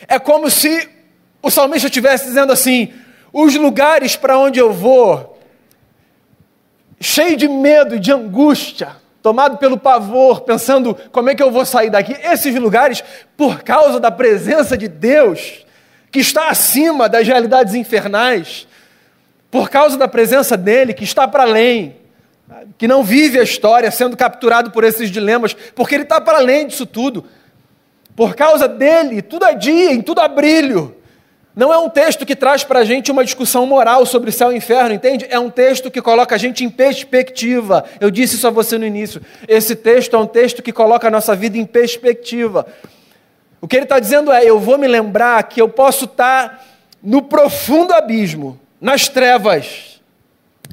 É 0.09 0.18
como 0.18 0.49
se 0.49 0.88
o 1.42 1.51
salmista 1.51 1.88
estivesse 1.88 2.25
dizendo 2.25 2.53
assim: 2.53 2.92
os 3.33 3.55
lugares 3.55 4.16
para 4.16 4.38
onde 4.38 4.59
eu 4.59 4.73
vou 4.73 5.38
cheio 6.99 7.37
de 7.37 7.47
medo 7.47 7.97
e 7.97 8.01
de 8.01 8.11
angústia, 8.11 8.97
tomado 9.24 9.56
pelo 9.56 9.78
pavor, 9.78 10.42
pensando 10.42 10.94
como 11.10 11.30
é 11.30 11.34
que 11.34 11.42
eu 11.42 11.50
vou 11.50 11.64
sair 11.64 11.88
daqui. 11.88 12.14
Esses 12.22 12.54
lugares, 12.56 13.02
por 13.38 13.62
causa 13.62 13.98
da 13.98 14.10
presença 14.10 14.76
de 14.76 14.87
Deus, 14.87 15.64
que 16.12 16.18
está 16.18 16.50
acima 16.50 17.08
das 17.08 17.26
realidades 17.26 17.72
infernais, 17.72 18.68
por 19.50 19.70
causa 19.70 19.96
da 19.96 20.06
presença 20.06 20.58
dele, 20.58 20.92
que 20.92 21.04
está 21.04 21.26
para 21.26 21.44
além, 21.44 21.96
que 22.76 22.87
não 22.87 23.02
vive 23.02 23.40
a 23.40 23.42
história 23.42 23.90
sendo 23.90 24.14
capturado 24.14 24.70
por 24.72 24.84
esses 24.84 25.10
dilemas, 25.10 25.56
porque 25.74 25.94
ele 25.94 26.02
está 26.02 26.20
para 26.20 26.37
além 26.37 26.66
disso 26.66 26.84
tudo. 26.84 27.24
Por 28.14 28.34
causa 28.37 28.68
dele, 28.68 29.22
tudo 29.22 29.46
é 29.46 29.54
dia, 29.54 29.90
em 29.90 30.02
tudo 30.02 30.20
há 30.20 30.28
brilho. 30.28 30.94
Não 31.57 31.73
é 31.73 31.79
um 31.79 31.88
texto 31.88 32.27
que 32.27 32.35
traz 32.35 32.64
para 32.64 32.81
a 32.81 32.85
gente 32.85 33.12
uma 33.12 33.25
discussão 33.25 33.64
moral 33.64 34.05
sobre 34.05 34.33
céu 34.33 34.53
e 34.53 34.57
inferno, 34.57 34.93
entende? 34.93 35.27
É 35.31 35.38
um 35.38 35.49
texto 35.49 35.88
que 35.88 36.03
coloca 36.03 36.35
a 36.35 36.38
gente 36.38 36.64
em 36.64 36.71
perspectiva. 36.71 37.85
Eu 38.01 38.11
disse 38.11 38.35
isso 38.35 38.47
a 38.49 38.51
você 38.51 38.77
no 38.77 38.85
início. 38.85 39.23
Esse 39.47 39.77
texto 39.77 40.17
é 40.17 40.19
um 40.19 40.27
texto 40.27 40.62
que 40.62 40.73
coloca 40.73 41.07
a 41.07 41.11
nossa 41.11 41.37
vida 41.37 41.57
em 41.57 41.64
perspectiva. 41.64 42.67
O 43.61 43.69
que 43.69 43.77
ele 43.77 43.85
está 43.85 44.01
dizendo 44.01 44.33
é: 44.33 44.45
eu 44.45 44.59
vou 44.59 44.77
me 44.77 44.88
lembrar 44.88 45.45
que 45.45 45.61
eu 45.62 45.69
posso 45.69 46.07
estar 46.07 46.49
tá 46.49 46.61
no 47.01 47.23
profundo 47.23 47.93
abismo, 47.93 48.59
nas 48.81 49.09
trevas. 49.09 50.01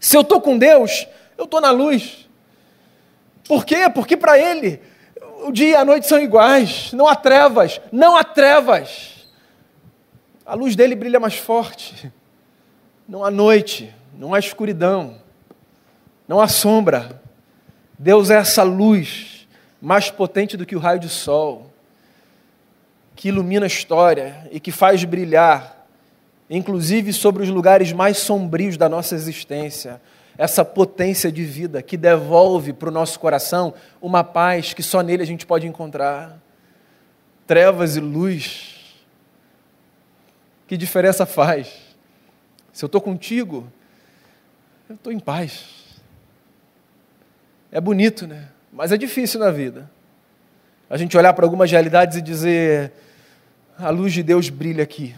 Se 0.01 0.17
eu 0.17 0.21
estou 0.21 0.41
com 0.41 0.57
Deus, 0.57 1.07
eu 1.37 1.45
estou 1.45 1.61
na 1.61 1.69
luz. 1.69 2.27
Por 3.47 3.65
quê? 3.65 3.87
Porque 3.93 4.17
para 4.17 4.39
Ele 4.39 4.81
o 5.43 5.51
dia 5.51 5.69
e 5.69 5.75
a 5.75 5.85
noite 5.85 6.07
são 6.07 6.19
iguais, 6.19 6.91
não 6.93 7.07
há 7.07 7.15
trevas, 7.15 7.79
não 7.91 8.15
há 8.15 8.23
trevas. 8.23 9.20
A 10.51 10.53
luz 10.53 10.75
dele 10.75 10.95
brilha 10.95 11.17
mais 11.17 11.37
forte. 11.37 12.11
Não 13.07 13.23
há 13.23 13.31
noite, 13.31 13.95
não 14.13 14.33
há 14.33 14.39
escuridão, 14.39 15.15
não 16.27 16.41
há 16.41 16.49
sombra. 16.49 17.21
Deus 17.97 18.29
é 18.29 18.35
essa 18.35 18.61
luz 18.61 19.47
mais 19.81 20.11
potente 20.11 20.57
do 20.57 20.65
que 20.65 20.75
o 20.75 20.79
raio 20.79 20.99
de 20.99 21.07
sol, 21.07 21.71
que 23.15 23.29
ilumina 23.29 23.65
a 23.65 23.67
história 23.67 24.45
e 24.51 24.59
que 24.59 24.73
faz 24.73 25.01
brilhar, 25.05 25.87
inclusive 26.49 27.13
sobre 27.13 27.43
os 27.43 27.49
lugares 27.49 27.93
mais 27.93 28.17
sombrios 28.17 28.75
da 28.75 28.89
nossa 28.89 29.15
existência, 29.15 30.01
essa 30.37 30.65
potência 30.65 31.31
de 31.31 31.45
vida 31.45 31.81
que 31.81 31.95
devolve 31.95 32.73
para 32.73 32.89
o 32.89 32.91
nosso 32.91 33.17
coração 33.21 33.73
uma 34.01 34.21
paz 34.21 34.73
que 34.73 34.83
só 34.83 35.01
nele 35.01 35.23
a 35.23 35.27
gente 35.27 35.45
pode 35.45 35.65
encontrar. 35.65 36.37
Trevas 37.47 37.95
e 37.95 38.01
luz 38.01 38.70
que 40.71 40.77
diferença 40.77 41.25
faz? 41.25 41.67
Se 42.71 42.85
eu 42.85 42.87
estou 42.87 43.01
contigo, 43.01 43.69
eu 44.87 44.95
estou 44.95 45.11
em 45.11 45.19
paz. 45.19 45.65
É 47.69 47.81
bonito, 47.81 48.25
né? 48.25 48.47
Mas 48.71 48.93
é 48.93 48.97
difícil 48.97 49.37
na 49.41 49.51
vida. 49.51 49.91
A 50.89 50.95
gente 50.95 51.17
olhar 51.17 51.33
para 51.33 51.45
algumas 51.45 51.69
realidades 51.69 52.15
e 52.15 52.21
dizer: 52.21 52.93
a 53.77 53.89
luz 53.89 54.13
de 54.13 54.23
Deus 54.23 54.47
brilha 54.47 54.81
aqui. 54.81 55.13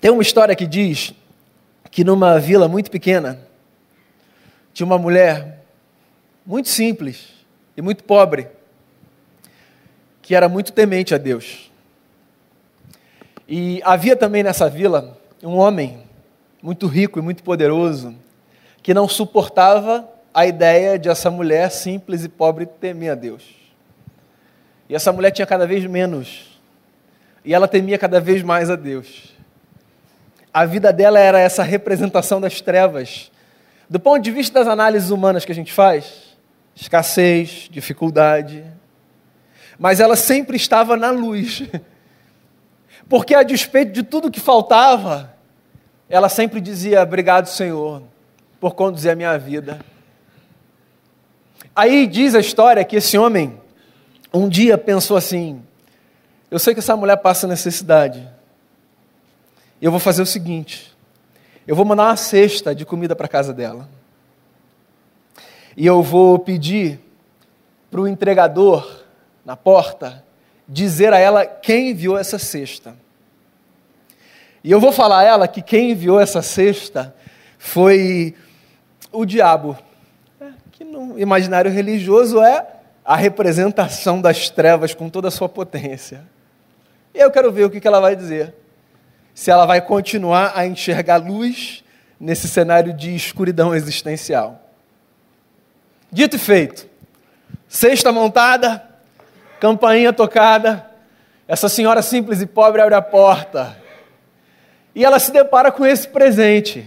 Tem 0.00 0.10
uma 0.10 0.22
história 0.22 0.56
que 0.56 0.66
diz 0.66 1.14
que 1.88 2.02
numa 2.02 2.40
vila 2.40 2.66
muito 2.66 2.90
pequena 2.90 3.38
tinha 4.74 4.84
uma 4.84 4.98
mulher 4.98 5.64
muito 6.44 6.68
simples 6.68 7.28
e 7.76 7.80
muito 7.80 8.02
pobre 8.02 8.48
que 10.20 10.34
era 10.34 10.48
muito 10.48 10.72
temente 10.72 11.14
a 11.14 11.18
Deus. 11.18 11.70
E 13.48 13.80
havia 13.84 14.16
também 14.16 14.42
nessa 14.42 14.68
vila 14.68 15.16
um 15.42 15.56
homem 15.56 16.02
muito 16.62 16.86
rico 16.86 17.18
e 17.18 17.22
muito 17.22 17.42
poderoso 17.42 18.14
que 18.82 18.92
não 18.92 19.08
suportava 19.08 20.08
a 20.32 20.46
ideia 20.46 20.98
de 20.98 21.08
essa 21.08 21.30
mulher 21.30 21.70
simples 21.70 22.24
e 22.24 22.28
pobre 22.28 22.66
temer 22.66 23.12
a 23.12 23.14
Deus. 23.14 23.42
E 24.88 24.94
essa 24.94 25.12
mulher 25.12 25.30
tinha 25.30 25.46
cada 25.46 25.66
vez 25.66 25.84
menos. 25.86 26.60
E 27.44 27.54
ela 27.54 27.66
temia 27.66 27.98
cada 27.98 28.20
vez 28.20 28.42
mais 28.42 28.70
a 28.70 28.76
Deus. 28.76 29.34
A 30.52 30.64
vida 30.64 30.92
dela 30.92 31.18
era 31.18 31.40
essa 31.40 31.62
representação 31.62 32.40
das 32.40 32.60
trevas. 32.60 33.30
Do 33.88 34.00
ponto 34.00 34.22
de 34.22 34.30
vista 34.30 34.58
das 34.58 34.68
análises 34.68 35.10
humanas 35.10 35.44
que 35.44 35.52
a 35.52 35.54
gente 35.54 35.72
faz, 35.72 36.36
escassez, 36.74 37.68
dificuldade. 37.70 38.64
Mas 39.78 40.00
ela 40.00 40.16
sempre 40.16 40.56
estava 40.56 40.96
na 40.96 41.10
luz. 41.10 41.62
Porque 43.08 43.34
a 43.34 43.42
despeito 43.42 43.92
de 43.92 44.02
tudo 44.02 44.30
que 44.30 44.40
faltava, 44.40 45.34
ela 46.08 46.28
sempre 46.28 46.60
dizia: 46.60 47.02
Obrigado, 47.02 47.46
Senhor, 47.46 48.02
por 48.60 48.74
conduzir 48.74 49.10
a 49.10 49.14
minha 49.14 49.38
vida. 49.38 49.78
Aí 51.74 52.06
diz 52.06 52.34
a 52.34 52.40
história 52.40 52.84
que 52.84 52.96
esse 52.96 53.16
homem 53.16 53.60
um 54.32 54.48
dia 54.48 54.76
pensou 54.76 55.16
assim: 55.16 55.62
Eu 56.50 56.58
sei 56.58 56.74
que 56.74 56.80
essa 56.80 56.96
mulher 56.96 57.16
passa 57.16 57.46
necessidade. 57.46 58.28
Eu 59.80 59.90
vou 59.90 60.00
fazer 60.00 60.22
o 60.22 60.26
seguinte: 60.26 60.96
eu 61.66 61.74
vou 61.74 61.84
mandar 61.84 62.04
uma 62.04 62.16
cesta 62.16 62.74
de 62.74 62.84
comida 62.84 63.16
para 63.16 63.26
casa 63.26 63.52
dela. 63.52 63.88
E 65.76 65.84
eu 65.84 66.02
vou 66.02 66.38
pedir 66.38 67.00
para 67.90 68.00
o 68.00 68.08
entregador 68.08 69.04
na 69.44 69.56
porta 69.56 70.24
dizer 70.68 71.12
a 71.12 71.18
ela 71.18 71.46
quem 71.46 71.90
enviou 71.90 72.18
essa 72.18 72.38
cesta. 72.38 72.96
E 74.62 74.70
eu 74.70 74.80
vou 74.80 74.92
falar 74.92 75.20
a 75.20 75.24
ela 75.24 75.48
que 75.48 75.62
quem 75.62 75.92
enviou 75.92 76.18
essa 76.18 76.42
cesta 76.42 77.14
foi 77.58 78.34
o 79.12 79.24
diabo, 79.24 79.78
é, 80.40 80.46
que 80.72 80.84
no 80.84 81.18
imaginário 81.18 81.70
religioso 81.70 82.42
é 82.42 82.66
a 83.04 83.14
representação 83.14 84.20
das 84.20 84.50
trevas 84.50 84.92
com 84.92 85.08
toda 85.08 85.28
a 85.28 85.30
sua 85.30 85.48
potência. 85.48 86.24
E 87.14 87.20
eu 87.20 87.30
quero 87.30 87.52
ver 87.52 87.64
o 87.64 87.70
que 87.70 87.86
ela 87.86 88.00
vai 88.00 88.16
dizer. 88.16 88.54
Se 89.32 89.50
ela 89.50 89.66
vai 89.66 89.80
continuar 89.80 90.52
a 90.54 90.66
enxergar 90.66 91.18
luz 91.18 91.84
nesse 92.18 92.48
cenário 92.48 92.92
de 92.92 93.14
escuridão 93.14 93.74
existencial. 93.74 94.60
Dito 96.10 96.36
e 96.36 96.38
feito, 96.38 96.88
cesta 97.68 98.10
montada, 98.10 98.82
campainha 99.60 100.12
tocada, 100.12 100.84
essa 101.48 101.68
senhora 101.68 102.02
simples 102.02 102.40
e 102.40 102.46
pobre 102.46 102.82
abre 102.82 102.94
a 102.94 103.02
porta. 103.02 103.76
E 104.94 105.04
ela 105.04 105.18
se 105.18 105.30
depara 105.30 105.70
com 105.70 105.84
esse 105.84 106.08
presente. 106.08 106.86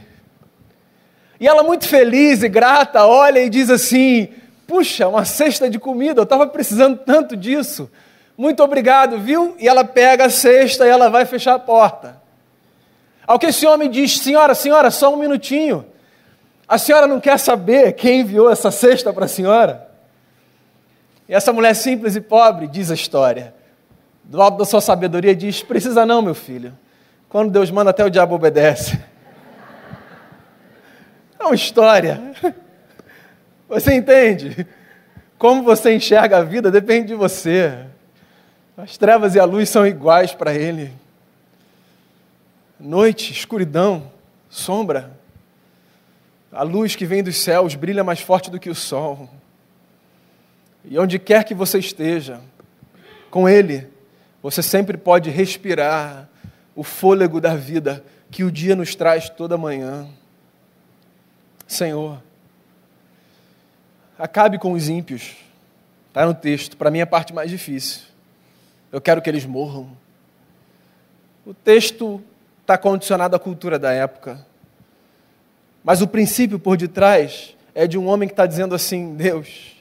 E 1.40 1.48
ela, 1.48 1.64
muito 1.64 1.88
feliz 1.88 2.44
e 2.44 2.50
grata, 2.50 3.06
olha 3.06 3.40
e 3.40 3.50
diz 3.50 3.70
assim: 3.70 4.30
Puxa, 4.68 5.08
uma 5.08 5.26
cesta 5.26 5.70
de 5.70 5.80
comida, 5.80 6.20
eu 6.20 6.24
estava 6.24 6.46
precisando 6.46 6.98
tanto 6.98 7.38
disso. 7.38 7.90
Muito 8.38 8.64
obrigado, 8.64 9.18
viu? 9.18 9.56
E 9.60 9.68
ela 9.68 9.84
pega 9.84 10.26
a 10.26 10.30
cesta 10.30 10.86
e 10.86 10.90
ela 10.90 11.10
vai 11.10 11.26
fechar 11.26 11.56
a 11.56 11.60
porta. 11.60 12.22
Ao 13.26 13.40
que 13.40 13.48
esse 13.48 13.66
homem 13.66 13.90
diz: 13.90 14.20
Senhora, 14.20 14.54
senhora, 14.54 14.92
só 14.92 15.14
um 15.14 15.18
minutinho. 15.18 15.86
A 16.68 16.78
senhora 16.78 17.08
não 17.08 17.20
quer 17.20 17.40
saber 17.40 17.94
quem 17.94 18.22
enviou 18.22 18.50
essa 18.50 18.70
cesta 18.70 19.12
para 19.12 19.26
a 19.26 19.28
senhora? 19.28 19.89
E 21.30 21.34
essa 21.36 21.54
mulher 21.54 21.76
simples 21.76 22.16
e 22.16 22.22
pobre 22.22 22.68
diz 22.68 22.90
a 22.90 22.96
história. 22.96 23.54
Do 24.24 24.42
alto 24.42 24.58
da 24.58 24.66
sua 24.66 24.82
sabedoria 24.82 25.36
diz: 25.36 25.62
Precisa 25.62 26.04
não, 26.04 26.24
meu 26.24 26.34
filho. 26.34 26.76
Quando 27.30 27.52
Deus 27.52 27.70
manda, 27.70 27.92
até 27.92 28.04
o 28.04 28.10
diabo 28.10 28.34
obedece. 28.34 29.00
É 31.40 31.44
uma 31.44 31.54
história. 31.54 32.20
Você 33.70 33.94
entende? 33.94 34.66
Como 35.38 35.62
você 35.62 35.94
enxerga 35.94 36.40
a 36.40 36.44
vida 36.44 36.72
depende 36.72 37.10
de 37.10 37.16
você. 37.16 37.86
As 38.76 38.98
trevas 38.98 39.36
e 39.36 39.40
a 39.40 39.46
luz 39.46 39.70
são 39.70 39.86
iguais 39.86 40.34
para 40.34 40.56
ele. 40.56 40.92
Noite, 42.80 43.32
escuridão, 43.32 44.12
sombra. 44.50 45.12
A 46.52 46.64
luz 46.64 46.96
que 46.96 47.06
vem 47.06 47.22
dos 47.22 47.38
céus 47.38 47.76
brilha 47.76 48.04
mais 48.04 48.20
forte 48.20 48.50
do 48.50 48.60
que 48.60 48.70
o 48.70 48.76
sol. 48.76 49.30
E 50.86 50.98
onde 50.98 51.20
quer 51.20 51.44
que 51.44 51.54
você 51.54 51.80
esteja, 51.80 52.42
com 53.30 53.48
Ele, 53.48 53.88
você 54.42 54.64
sempre 54.64 54.98
pode 54.98 55.30
respirar 55.30 56.30
o 56.76 56.84
fôlego 56.84 57.42
da 57.42 57.56
vida 57.56 58.04
que 58.32 58.44
o 58.44 58.52
dia 58.52 58.76
nos 58.76 58.96
traz 58.96 59.30
toda 59.30 59.58
manhã. 59.58 60.08
Senhor, 61.68 62.22
acabe 64.18 64.58
com 64.58 64.74
os 64.74 64.88
ímpios. 64.88 65.36
Está 66.08 66.26
no 66.26 66.34
texto, 66.34 66.76
para 66.76 66.90
mim 66.90 67.00
é 67.00 67.04
a 67.04 67.08
parte 67.08 67.34
mais 67.34 67.50
difícil. 67.52 68.02
Eu 68.92 69.00
quero 69.00 69.22
que 69.22 69.30
eles 69.30 69.46
morram. 69.46 69.96
O 71.46 71.54
texto 71.54 72.22
está 72.62 72.78
condicionado 72.78 73.36
à 73.36 73.40
cultura 73.40 73.78
da 73.78 73.92
época. 73.92 74.46
Mas 75.84 76.02
o 76.02 76.08
princípio 76.08 76.60
por 76.60 76.78
detrás 76.78 77.56
é 77.74 77.88
de 77.88 77.98
um 77.98 78.08
homem 78.08 78.28
que 78.28 78.34
está 78.34 78.46
dizendo 78.46 78.74
assim: 78.76 79.16
Deus, 79.16 79.79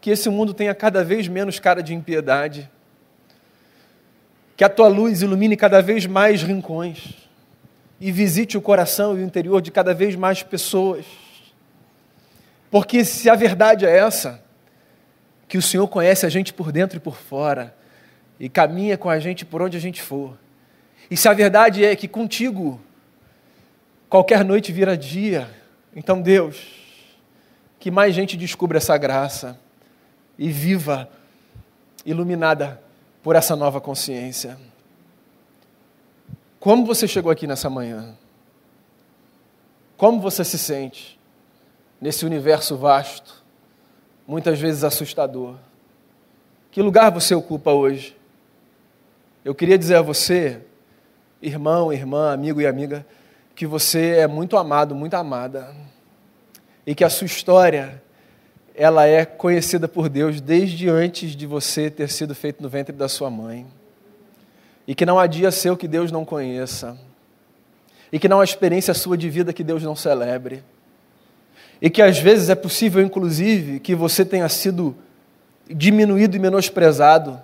que 0.00 0.10
esse 0.10 0.30
mundo 0.30 0.54
tenha 0.54 0.74
cada 0.74 1.04
vez 1.04 1.28
menos 1.28 1.58
cara 1.58 1.82
de 1.82 1.94
impiedade, 1.94 2.70
que 4.56 4.64
a 4.64 4.68
tua 4.68 4.88
luz 4.88 5.22
ilumine 5.22 5.56
cada 5.56 5.82
vez 5.82 6.06
mais 6.06 6.42
rincões, 6.42 7.14
e 8.00 8.10
visite 8.10 8.56
o 8.56 8.62
coração 8.62 9.16
e 9.16 9.22
o 9.22 9.24
interior 9.24 9.60
de 9.60 9.70
cada 9.70 9.92
vez 9.92 10.16
mais 10.16 10.42
pessoas. 10.42 11.04
Porque 12.70 13.04
se 13.04 13.28
a 13.28 13.34
verdade 13.34 13.84
é 13.84 13.94
essa, 13.94 14.42
que 15.46 15.58
o 15.58 15.62
Senhor 15.62 15.86
conhece 15.88 16.24
a 16.24 16.28
gente 16.30 16.52
por 16.52 16.72
dentro 16.72 16.96
e 16.96 17.00
por 17.00 17.16
fora, 17.16 17.76
e 18.38 18.48
caminha 18.48 18.96
com 18.96 19.10
a 19.10 19.18
gente 19.18 19.44
por 19.44 19.60
onde 19.60 19.76
a 19.76 19.80
gente 19.80 20.00
for, 20.00 20.38
e 21.10 21.16
se 21.16 21.28
a 21.28 21.34
verdade 21.34 21.84
é 21.84 21.94
que 21.94 22.08
contigo 22.08 22.80
qualquer 24.08 24.44
noite 24.44 24.72
vira 24.72 24.96
dia, 24.96 25.48
então 25.94 26.22
Deus, 26.22 26.62
que 27.78 27.90
mais 27.90 28.14
gente 28.14 28.36
descubra 28.36 28.78
essa 28.78 28.96
graça 28.96 29.58
e 30.40 30.48
viva 30.50 31.06
iluminada 32.04 32.82
por 33.22 33.36
essa 33.36 33.54
nova 33.54 33.78
consciência. 33.78 34.56
Como 36.58 36.86
você 36.86 37.06
chegou 37.06 37.30
aqui 37.30 37.46
nessa 37.46 37.68
manhã? 37.68 38.16
Como 39.98 40.18
você 40.18 40.42
se 40.42 40.56
sente 40.56 41.20
nesse 42.00 42.24
universo 42.24 42.74
vasto, 42.78 43.44
muitas 44.26 44.58
vezes 44.58 44.82
assustador? 44.82 45.56
Que 46.70 46.80
lugar 46.80 47.10
você 47.10 47.34
ocupa 47.34 47.72
hoje? 47.72 48.16
Eu 49.44 49.54
queria 49.54 49.76
dizer 49.76 49.96
a 49.96 50.02
você, 50.02 50.62
irmão, 51.42 51.92
irmã, 51.92 52.32
amigo 52.32 52.62
e 52.62 52.66
amiga, 52.66 53.06
que 53.54 53.66
você 53.66 54.16
é 54.16 54.26
muito 54.26 54.56
amado, 54.56 54.94
muito 54.94 55.12
amada, 55.12 55.74
e 56.86 56.94
que 56.94 57.04
a 57.04 57.10
sua 57.10 57.26
história 57.26 58.02
ela 58.80 59.06
é 59.06 59.26
conhecida 59.26 59.86
por 59.86 60.08
Deus 60.08 60.40
desde 60.40 60.88
antes 60.88 61.36
de 61.36 61.46
você 61.46 61.90
ter 61.90 62.08
sido 62.08 62.34
feito 62.34 62.62
no 62.62 62.68
ventre 62.70 62.96
da 62.96 63.10
sua 63.10 63.28
mãe. 63.28 63.66
E 64.88 64.94
que 64.94 65.04
não 65.04 65.18
há 65.18 65.26
dia 65.26 65.50
seu 65.50 65.76
que 65.76 65.86
Deus 65.86 66.10
não 66.10 66.24
conheça. 66.24 66.96
E 68.10 68.18
que 68.18 68.26
não 68.26 68.40
há 68.40 68.44
experiência 68.44 68.94
sua 68.94 69.18
de 69.18 69.28
vida 69.28 69.52
que 69.52 69.62
Deus 69.62 69.82
não 69.82 69.94
celebre. 69.94 70.64
E 71.78 71.90
que 71.90 72.00
às 72.00 72.18
vezes 72.18 72.48
é 72.48 72.54
possível, 72.54 73.02
inclusive, 73.02 73.80
que 73.80 73.94
você 73.94 74.24
tenha 74.24 74.48
sido 74.48 74.96
diminuído 75.68 76.34
e 76.34 76.38
menosprezado 76.38 77.38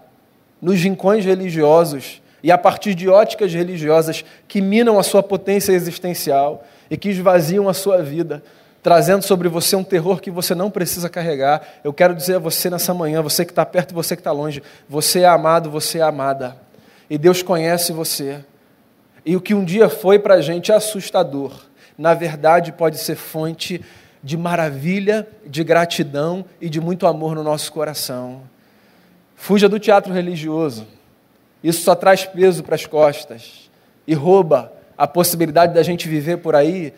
nos 0.61 0.81
rincões 0.81 1.23
religiosos 1.23 2.23
e 2.43 2.51
a 2.51 2.57
partir 2.57 2.95
de 2.95 3.11
óticas 3.11 3.53
religiosas 3.53 4.25
que 4.49 4.63
minam 4.63 4.99
a 4.99 5.03
sua 5.03 5.23
potência 5.23 5.73
existencial 5.73 6.65
e 6.91 6.97
que 6.97 7.11
esvaziam 7.11 7.69
a 7.69 7.75
sua 7.75 8.03
vida, 8.03 8.43
trazendo 8.87 9.25
sobre 9.25 9.49
você 9.49 9.75
um 9.75 9.83
terror 9.83 10.21
que 10.21 10.31
você 10.31 10.55
não 10.55 10.71
precisa 10.71 11.09
carregar. 11.09 11.61
Eu 11.83 11.93
quero 11.93 12.15
dizer 12.15 12.37
a 12.37 12.39
você 12.39 12.71
nessa 12.71 12.95
manhã, 12.95 13.21
você 13.21 13.45
que 13.45 13.51
está 13.51 13.67
perto 13.67 13.91
e 13.91 13.95
você 13.95 14.15
que 14.15 14.21
está 14.21 14.31
longe, 14.31 14.63
você 14.89 15.23
é 15.23 15.27
amado, 15.27 15.69
você 15.69 15.99
é 15.99 16.03
amada. 16.03 16.57
E 17.11 17.19
Deus 17.19 17.43
conhece 17.43 17.91
você. 17.91 18.45
E 19.25 19.35
o 19.35 19.41
que 19.41 19.55
um 19.55 19.65
dia 19.65 19.89
foi 19.89 20.21
para 20.21 20.35
a 20.35 20.41
gente 20.41 20.71
assustador, 20.71 21.65
na 21.99 22.15
verdade 22.15 22.71
pode 22.71 22.99
ser 22.99 23.17
fonte 23.17 23.85
de 24.23 24.37
maravilha, 24.37 25.27
de 25.45 25.65
gratidão 25.65 26.45
e 26.61 26.69
de 26.69 26.81
muito 26.81 27.09
amor 27.09 27.35
no 27.35 27.43
nosso 27.43 27.73
coração. 27.73 28.43
Fuja 29.35 29.69
do 29.69 29.81
teatro 29.81 30.13
religioso. 30.13 30.87
Isso 31.61 31.83
só 31.83 31.97
traz 31.97 32.25
peso 32.25 32.63
para 32.63 32.77
as 32.77 32.87
costas 32.87 33.69
e 34.07 34.15
rouba 34.15 34.73
a 34.97 35.09
possibilidade 35.09 35.75
da 35.75 35.83
gente 35.83 36.07
viver 36.07 36.37
por 36.37 36.55
aí 36.55 36.95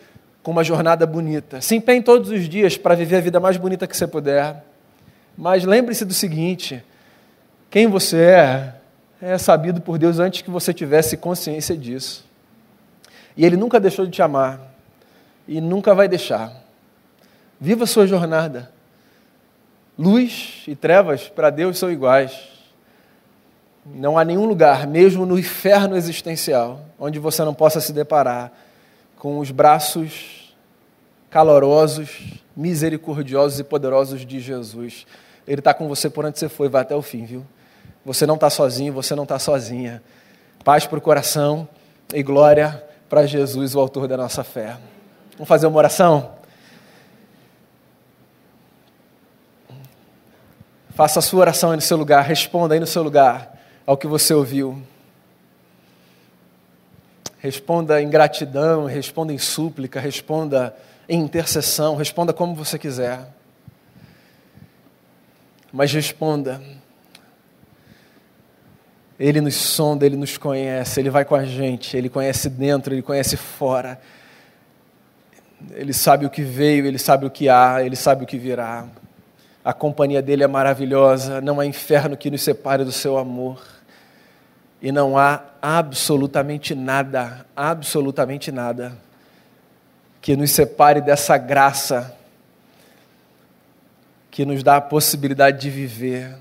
com 0.49 0.53
uma 0.53 0.63
jornada 0.63 1.05
bonita. 1.05 1.61
Se 1.61 1.75
empenhe 1.75 2.01
todos 2.01 2.31
os 2.31 2.49
dias 2.49 2.75
para 2.75 2.95
viver 2.95 3.17
a 3.17 3.21
vida 3.21 3.39
mais 3.39 3.55
bonita 3.55 3.85
que 3.85 3.95
você 3.95 4.07
puder. 4.07 4.65
Mas 5.37 5.63
lembre-se 5.63 6.03
do 6.03 6.13
seguinte: 6.13 6.83
quem 7.69 7.85
você 7.85 8.17
é 8.17 8.73
é 9.21 9.37
sabido 9.37 9.79
por 9.79 9.99
Deus 9.99 10.17
antes 10.17 10.41
que 10.41 10.49
você 10.49 10.73
tivesse 10.73 11.15
consciência 11.17 11.77
disso. 11.77 12.25
E 13.37 13.45
Ele 13.45 13.55
nunca 13.55 13.79
deixou 13.79 14.05
de 14.07 14.11
te 14.11 14.23
amar 14.23 14.59
e 15.47 15.61
nunca 15.61 15.93
vai 15.93 16.07
deixar. 16.07 16.51
Viva 17.61 17.83
a 17.83 17.87
sua 17.87 18.07
jornada. 18.07 18.71
Luz 19.99 20.63
e 20.67 20.75
trevas 20.75 21.27
para 21.27 21.51
Deus 21.51 21.77
são 21.77 21.91
iguais. 21.91 22.31
Não 23.85 24.17
há 24.17 24.25
nenhum 24.25 24.47
lugar, 24.47 24.87
mesmo 24.87 25.27
no 25.27 25.37
inferno 25.37 25.95
existencial, 25.95 26.81
onde 26.97 27.19
você 27.19 27.43
não 27.43 27.53
possa 27.53 27.79
se 27.79 27.93
deparar 27.93 28.51
com 29.15 29.37
os 29.37 29.51
braços 29.51 30.38
calorosos, 31.29 32.39
misericordiosos 32.55 33.59
e 33.59 33.63
poderosos 33.63 34.25
de 34.25 34.39
Jesus. 34.39 35.05
Ele 35.47 35.59
está 35.59 35.73
com 35.73 35.87
você 35.87 36.09
por 36.09 36.25
onde 36.25 36.39
você 36.39 36.49
foi, 36.49 36.69
vai 36.69 36.81
até 36.81 36.95
o 36.95 37.01
fim, 37.01 37.25
viu? 37.25 37.45
Você 38.05 38.25
não 38.25 38.35
está 38.35 38.49
sozinho, 38.49 38.93
você 38.93 39.15
não 39.15 39.23
está 39.23 39.37
sozinha. 39.37 40.01
Paz 40.63 40.85
para 40.85 40.97
o 40.97 41.01
coração 41.01 41.67
e 42.13 42.23
glória 42.23 42.83
para 43.07 43.25
Jesus, 43.25 43.75
o 43.75 43.79
autor 43.79 44.07
da 44.07 44.17
nossa 44.17 44.43
fé. 44.43 44.77
Vamos 45.33 45.47
fazer 45.47 45.67
uma 45.67 45.77
oração? 45.77 46.31
Faça 50.89 51.19
a 51.19 51.21
sua 51.21 51.39
oração 51.39 51.71
aí 51.71 51.77
no 51.77 51.81
seu 51.81 51.95
lugar, 51.95 52.23
responda 52.25 52.73
aí 52.73 52.79
no 52.79 52.85
seu 52.85 53.01
lugar 53.01 53.57
ao 53.85 53.95
que 53.95 54.05
você 54.05 54.33
ouviu. 54.33 54.81
Responda 57.39 58.01
em 58.01 58.09
gratidão, 58.09 58.85
responda 58.85 59.31
em 59.31 59.37
súplica, 59.37 59.99
responda 59.99 60.75
em 61.09 61.19
intercessão, 61.19 61.95
responda 61.95 62.31
como 62.31 62.53
você 62.53 62.77
quiser. 62.77 63.27
Mas 65.73 65.91
responda. 65.91 66.61
Ele 69.19 69.41
nos 69.41 69.55
sonda, 69.55 70.05
ele 70.05 70.15
nos 70.15 70.37
conhece, 70.37 70.99
ele 70.99 71.09
vai 71.09 71.25
com 71.25 71.35
a 71.35 71.43
gente, 71.43 71.97
ele 71.97 72.09
conhece 72.09 72.47
dentro, 72.47 72.93
ele 72.93 73.01
conhece 73.01 73.35
fora. 73.35 73.99
Ele 75.71 75.91
sabe 75.91 76.27
o 76.27 76.29
que 76.29 76.43
veio, 76.43 76.85
ele 76.85 76.99
sabe 76.99 77.25
o 77.25 77.29
que 77.29 77.49
há, 77.49 77.83
ele 77.83 77.95
sabe 77.95 78.23
o 78.23 78.27
que 78.27 78.37
virá. 78.37 78.87
A 79.65 79.73
companhia 79.73 80.21
dele 80.21 80.43
é 80.43 80.47
maravilhosa, 80.47 81.41
não 81.41 81.59
há 81.59 81.65
inferno 81.65 82.15
que 82.15 82.29
nos 82.29 82.43
separe 82.43 82.85
do 82.85 82.91
seu 82.91 83.17
amor. 83.17 83.61
E 84.81 84.91
não 84.91 85.17
há 85.17 85.41
absolutamente 85.61 86.73
nada, 86.73 87.45
absolutamente 87.55 88.51
nada, 88.51 88.95
que 90.21 90.35
nos 90.35 90.51
separe 90.51 91.01
dessa 91.01 91.37
graça 91.37 92.15
que 94.29 94.45
nos 94.45 94.63
dá 94.63 94.77
a 94.77 94.81
possibilidade 94.81 95.59
de 95.61 95.69
viver. 95.69 96.37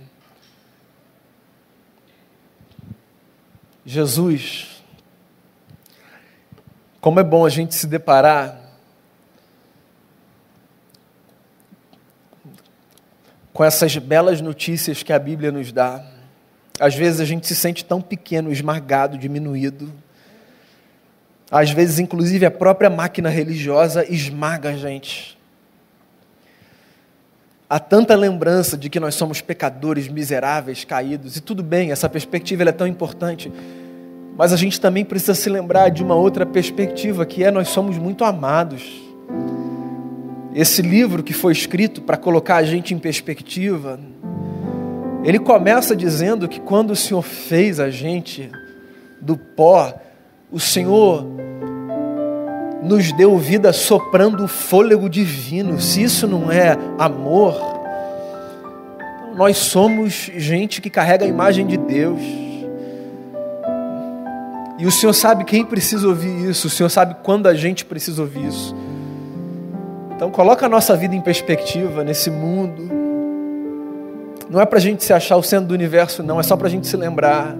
Jesus, 3.84 4.82
como 7.00 7.18
é 7.18 7.24
bom 7.24 7.46
a 7.46 7.48
gente 7.48 7.74
se 7.74 7.86
deparar 7.86 8.60
com 13.52 13.64
essas 13.64 13.96
belas 13.96 14.40
notícias 14.40 15.02
que 15.02 15.12
a 15.12 15.18
Bíblia 15.18 15.50
nos 15.50 15.72
dá. 15.72 16.04
Às 16.78 16.94
vezes 16.94 17.18
a 17.18 17.24
gente 17.24 17.46
se 17.46 17.56
sente 17.56 17.84
tão 17.84 18.00
pequeno, 18.00 18.52
esmagado, 18.52 19.18
diminuído. 19.18 19.92
Às 21.50 21.70
vezes, 21.70 21.98
inclusive, 21.98 22.44
a 22.44 22.50
própria 22.50 22.90
máquina 22.90 23.28
religiosa 23.28 24.04
esmaga 24.10 24.70
a 24.70 24.76
gente. 24.76 25.38
Há 27.70 27.78
tanta 27.78 28.14
lembrança 28.14 28.76
de 28.76 28.88
que 28.88 28.98
nós 28.98 29.14
somos 29.14 29.40
pecadores, 29.40 30.08
miseráveis, 30.08 30.84
caídos, 30.84 31.36
e 31.36 31.40
tudo 31.40 31.62
bem, 31.62 31.90
essa 31.90 32.08
perspectiva 32.08 32.62
é 32.62 32.72
tão 32.72 32.86
importante, 32.86 33.52
mas 34.38 34.52
a 34.52 34.56
gente 34.56 34.80
também 34.80 35.04
precisa 35.04 35.34
se 35.34 35.50
lembrar 35.50 35.90
de 35.90 36.02
uma 36.02 36.14
outra 36.14 36.46
perspectiva, 36.46 37.26
que 37.26 37.44
é 37.44 37.50
nós 37.50 37.68
somos 37.68 37.98
muito 37.98 38.24
amados. 38.24 38.82
Esse 40.54 40.80
livro 40.80 41.22
que 41.22 41.34
foi 41.34 41.52
escrito 41.52 42.00
para 42.00 42.16
colocar 42.16 42.56
a 42.56 42.62
gente 42.62 42.94
em 42.94 42.98
perspectiva, 42.98 44.00
ele 45.22 45.38
começa 45.38 45.94
dizendo 45.94 46.48
que 46.48 46.60
quando 46.60 46.92
o 46.92 46.96
Senhor 46.96 47.22
fez 47.22 47.78
a 47.78 47.90
gente 47.90 48.50
do 49.20 49.36
pó, 49.36 49.92
o 50.50 50.58
Senhor 50.58 51.26
nos 52.82 53.12
deu 53.12 53.36
vida 53.38 53.72
soprando 53.72 54.44
o 54.44 54.48
fôlego 54.48 55.08
divino. 55.08 55.80
Se 55.80 56.02
isso 56.02 56.26
não 56.26 56.50
é 56.50 56.76
amor, 56.98 57.54
nós 59.34 59.56
somos 59.56 60.30
gente 60.36 60.80
que 60.80 60.90
carrega 60.90 61.24
a 61.24 61.28
imagem 61.28 61.66
de 61.66 61.76
Deus. 61.76 62.20
E 64.78 64.86
o 64.86 64.92
Senhor 64.92 65.12
sabe 65.12 65.44
quem 65.44 65.64
precisa 65.64 66.06
ouvir 66.06 66.48
isso, 66.48 66.68
o 66.68 66.70
Senhor 66.70 66.88
sabe 66.88 67.16
quando 67.22 67.48
a 67.48 67.54
gente 67.54 67.84
precisa 67.84 68.22
ouvir 68.22 68.46
isso. 68.46 68.76
Então 70.14 70.30
coloca 70.30 70.66
a 70.66 70.68
nossa 70.68 70.96
vida 70.96 71.14
em 71.14 71.20
perspectiva 71.20 72.04
nesse 72.04 72.30
mundo 72.30 72.98
não 74.50 74.60
é 74.60 74.66
para 74.66 74.78
a 74.78 74.80
gente 74.80 75.04
se 75.04 75.12
achar 75.12 75.36
o 75.36 75.42
centro 75.42 75.66
do 75.66 75.74
universo, 75.74 76.22
não, 76.22 76.40
é 76.40 76.42
só 76.42 76.56
para 76.56 76.68
a 76.68 76.70
gente 76.70 76.86
se 76.86 76.96
lembrar. 76.96 77.54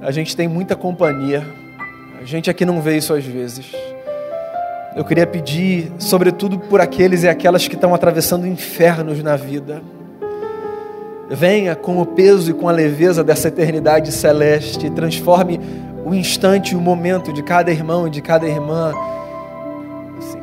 A 0.00 0.10
gente 0.10 0.36
tem 0.36 0.48
muita 0.48 0.74
companhia, 0.74 1.46
a 2.20 2.24
gente 2.24 2.50
aqui 2.50 2.64
não 2.64 2.80
vê 2.80 2.96
isso 2.96 3.14
às 3.14 3.24
vezes. 3.24 3.72
Eu 4.96 5.04
queria 5.04 5.26
pedir, 5.26 5.92
sobretudo 5.98 6.58
por 6.58 6.80
aqueles 6.80 7.22
e 7.22 7.28
aquelas 7.28 7.68
que 7.68 7.76
estão 7.76 7.94
atravessando 7.94 8.46
infernos 8.46 9.22
na 9.22 9.36
vida, 9.36 9.80
venha 11.30 11.76
com 11.76 12.00
o 12.00 12.06
peso 12.06 12.50
e 12.50 12.54
com 12.54 12.68
a 12.68 12.72
leveza 12.72 13.22
dessa 13.22 13.48
eternidade 13.48 14.10
celeste 14.10 14.86
e 14.86 14.90
transforme 14.90 15.60
o 16.04 16.12
instante, 16.12 16.74
o 16.74 16.80
momento 16.80 17.32
de 17.32 17.42
cada 17.42 17.70
irmão 17.70 18.08
e 18.08 18.10
de 18.10 18.20
cada 18.20 18.46
irmã, 18.46 18.92
assim, 20.18 20.40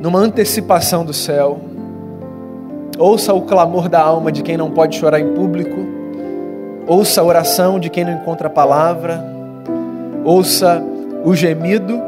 numa 0.00 0.18
antecipação 0.18 1.04
do 1.04 1.12
céu. 1.12 1.60
Ouça 2.98 3.32
o 3.32 3.42
clamor 3.42 3.88
da 3.88 4.00
alma 4.00 4.32
de 4.32 4.42
quem 4.42 4.56
não 4.56 4.70
pode 4.70 4.96
chorar 4.96 5.20
em 5.20 5.34
público, 5.34 5.76
ouça 6.88 7.20
a 7.20 7.24
oração 7.24 7.78
de 7.78 7.88
quem 7.90 8.04
não 8.04 8.14
encontra 8.14 8.50
palavra, 8.50 9.35
ouça 10.26 10.82
o 11.24 11.34
gemido 11.34 12.02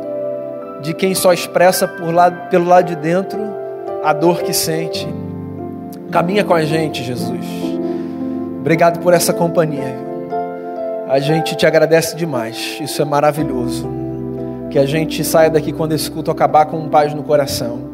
de 0.83 0.93
quem 0.93 1.15
só 1.15 1.33
expressa 1.33 1.89
lado, 2.13 2.51
pelo 2.51 2.67
lado 2.67 2.87
de 2.87 2.97
dentro 2.97 3.39
a 4.05 4.13
dor 4.13 4.43
que 4.43 4.53
sente. 4.53 5.09
Caminha 6.11 6.43
com 6.43 6.55
a 6.55 6.65
gente, 6.65 7.03
Jesus. 7.03 7.47
Obrigado 8.61 8.99
por 9.01 9.15
essa 9.15 9.33
companhia. 9.33 9.97
A 11.09 11.21
gente 11.21 11.57
te 11.57 11.65
agradece 11.65 12.17
demais. 12.17 12.79
Isso 12.81 13.01
é 13.01 13.05
maravilhoso. 13.05 13.89
Que 14.71 14.79
a 14.79 14.85
gente 14.85 15.25
saia 15.25 15.49
daqui 15.49 15.73
quando 15.73 15.93
esse 15.93 16.11
culto 16.11 16.31
acabar 16.31 16.67
com 16.67 16.79
um 16.79 16.89
paz 16.89 17.15
no 17.15 17.23
coração. 17.23 17.91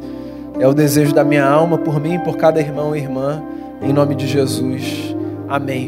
É 0.58 0.66
o 0.66 0.74
desejo 0.74 1.14
da 1.14 1.22
minha 1.22 1.44
alma 1.44 1.78
por 1.78 2.00
mim 2.00 2.14
e 2.14 2.18
por 2.18 2.36
cada 2.36 2.60
irmão 2.60 2.94
e 2.94 2.98
irmã. 2.98 3.42
Em 3.82 3.92
nome 3.92 4.14
de 4.14 4.26
Jesus. 4.26 5.14
Amém. 5.48 5.82